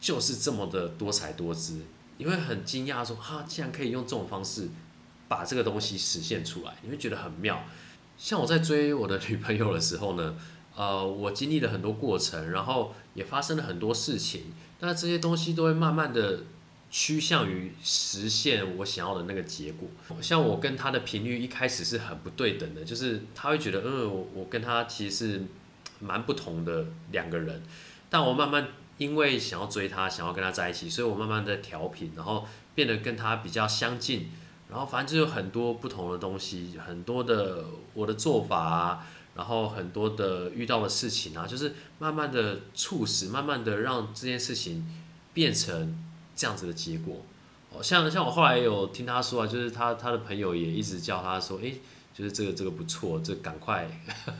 [0.00, 1.82] 就是这么的多彩多姿，
[2.16, 4.70] 你会很惊讶说，哈，竟然可以用这种方式
[5.28, 7.62] 把这个东西实现出来，你会觉得很妙。
[8.16, 10.36] 像我在追我的女朋友的时候呢，
[10.74, 16.44] 呃，我经历了很多过程，然后也发生了很多事情，那这些东西都会慢慢的
[16.92, 19.88] 趋向于实现我想要的那个结果。
[20.20, 25.42] 像我跟他的频率一开始是很不对等的，就是他会觉得，嗯，我我跟他其实是。
[26.04, 27.62] 蛮不同的两个人，
[28.10, 28.66] 但我慢慢
[28.98, 34.28] 因为想要追他，想要跟他在一起，所以我慢慢的调频，然后变得跟他比较相近，
[34.68, 44.84] 然后反正就有很多不同的东西，很多的我的做法啊，然后很多的遇到的事情啊，就是慢慢的促使，慢慢的让这件事情
[45.32, 45.96] 变成
[46.34, 47.22] 这样子的结果。
[47.70, 51.80] 哦，像像我后来有听他说啊，就是他他的朋友也一直叫他说，诶。
[52.14, 53.88] 就是这个这个不错，这赶快，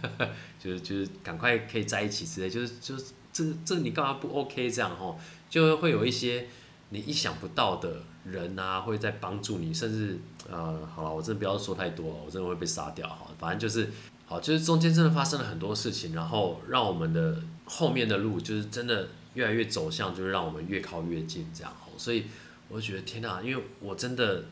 [0.62, 5.18] 就是就是赶快可以在一起之类，就是就是这这你干嘛不 OK 这样吼？
[5.49, 6.49] 就会有一些
[6.90, 10.18] 你意想不到的人啊，会在帮助你，甚至
[10.51, 13.28] 呃，好了，我真的不要说太多了，我真的会被杀掉哈。
[13.38, 13.90] 反正就是
[14.26, 21.76] 好，就是中间真的发生了很多事情，然后让我们的后面的路就是真的越来越走向，就是让我们越靠越近这样。
[21.96, 22.24] 所以
[22.68, 24.44] 我就觉得天哪，因为我真的。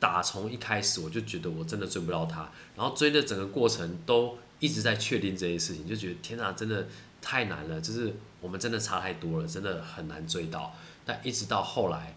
[0.00, 6.88] 打从一开始我就觉得我真的追不到他，然后追的整个过程都一直在确定这些事情，就觉得天哪，真的
[7.20, 10.74] 太难了，就是我们真的差太多了，真的很难追到。
[11.04, 12.16] 但一直到后来，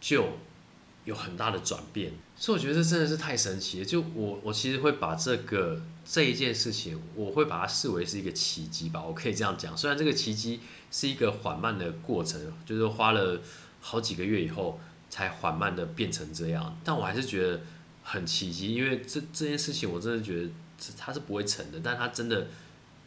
[0.00, 0.28] 就
[1.04, 3.84] 有很大的转变，所以我觉得这真的是太神奇了。
[3.84, 9.76] 就我我其实会把这个这一件事情，我会把它视为是一个奇迹吧，我可以这样讲。
[9.76, 13.40] 虽然这个奇迹是一个缓慢的过程，就是花了
[13.80, 14.80] 好几个月以后。
[15.12, 17.60] 才缓慢的变成这样，但我还是觉得
[18.02, 20.48] 很奇迹，因为这这件事情我真的觉得
[20.96, 22.46] 它是不会成的，但它真的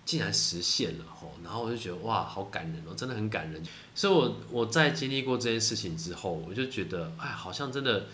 [0.05, 3.59] 竟然实现了吼，然后我就觉得哇，好感人哦，真的很感人。
[3.95, 8.05] 所以我我在经历过这件事情之后，我就觉得哎，好像真的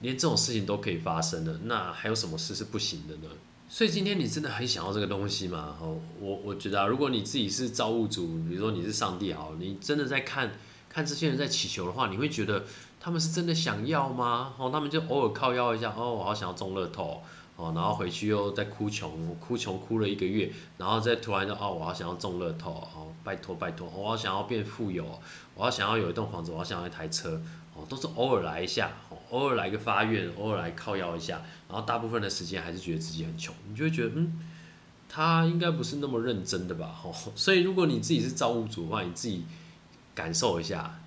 [0.00, 3.34] 连这种事情都可以发生的，那还有什么事是不行的呢？
[3.68, 5.76] 所以今天你真的很想要这个东西吗？
[5.80, 10.52] 哦，我我觉得啊，如果你自己是造物主，比如说你是上帝好，你真的在看
[10.88, 12.64] 看这些人在祈求的话，你会觉得。
[13.00, 14.54] 他们是真的想要吗？
[14.58, 17.22] 哦，他们就偶尔靠腰一下，哦，我好想要中乐透，
[17.54, 25.06] 哦，然后回去又在哭穷，哭穷哭了一个月，然后再突然就，哦，我好想要中乐透，哦，拜托拜托，我好想要变富有，
[25.54, 27.40] 我要想要有一栋房子，我要想要一台车，
[27.72, 28.90] 哦，都是偶尔来一下，
[29.30, 34.40] 偶尔来个发愿，偶尔来靠腰一下，然后大部分的时间还是觉得自己很穷，你就会觉得，嗯，
[35.08, 36.86] 他应该不是那么认真的吧？
[36.86, 39.44] 吼， 所以如果你自己是造物主的话，你自己
[40.14, 41.00] 感受一下。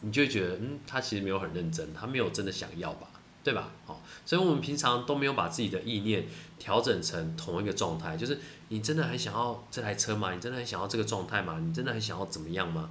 [0.00, 3.08] 你就会觉得，嗯，他其实没有很认真，他没有真的想要吧，
[3.42, 3.72] 对吧？
[3.84, 6.24] 好，所以我们平常都没有把自己的意念
[6.56, 10.32] 调整成同一个状态，就是你真的很想要这台车吗？
[10.32, 11.58] 你真的很想要这个状态吗？
[11.58, 12.90] 你真的很想要怎么样吗？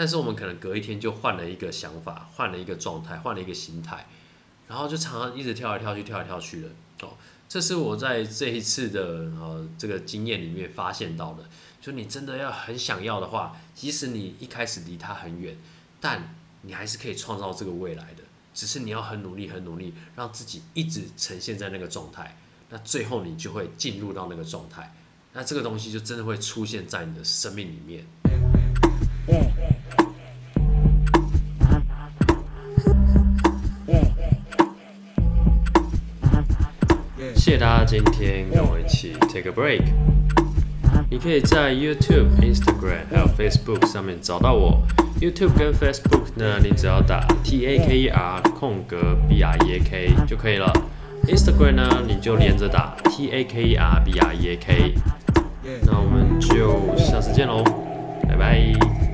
[0.00, 4.06] 但是我们可能隔一天就换了一个想法，换了一个状态，换了一个心态，
[4.66, 6.68] 然后就常常一直跳来跳去，跳来跳去的。
[7.02, 9.02] 哦，这是我在这一次的
[9.38, 11.44] 呃这个经验里面发现到的。
[11.82, 15.58] 就你真的要很想要的话，即使你一开始离它很远，
[16.00, 18.22] 但你还是可以创造这个未来的。
[18.54, 22.38] 只是你要很努力，很努力，让自己一直呈现在那个状态，
[22.70, 24.94] 那最后你就会进入到那个状态，
[25.34, 28.06] 那这个东西就真的会出现在你的生命里面。
[37.34, 39.82] 谢谢大家今天跟我一起 take a break。
[41.10, 44.80] 你可以在 YouTube、Instagram 还有 Facebook 上面找到我。
[45.20, 50.72] YouTube 跟 Facebook 呢，你只要打 T A K E R 空格 B R E A K 就可以了。
[51.26, 54.94] Instagram 呢，你就连着打 T A K E R B R E A K。
[55.84, 57.64] 那我们就下次见喽，
[58.28, 59.09] 拜拜。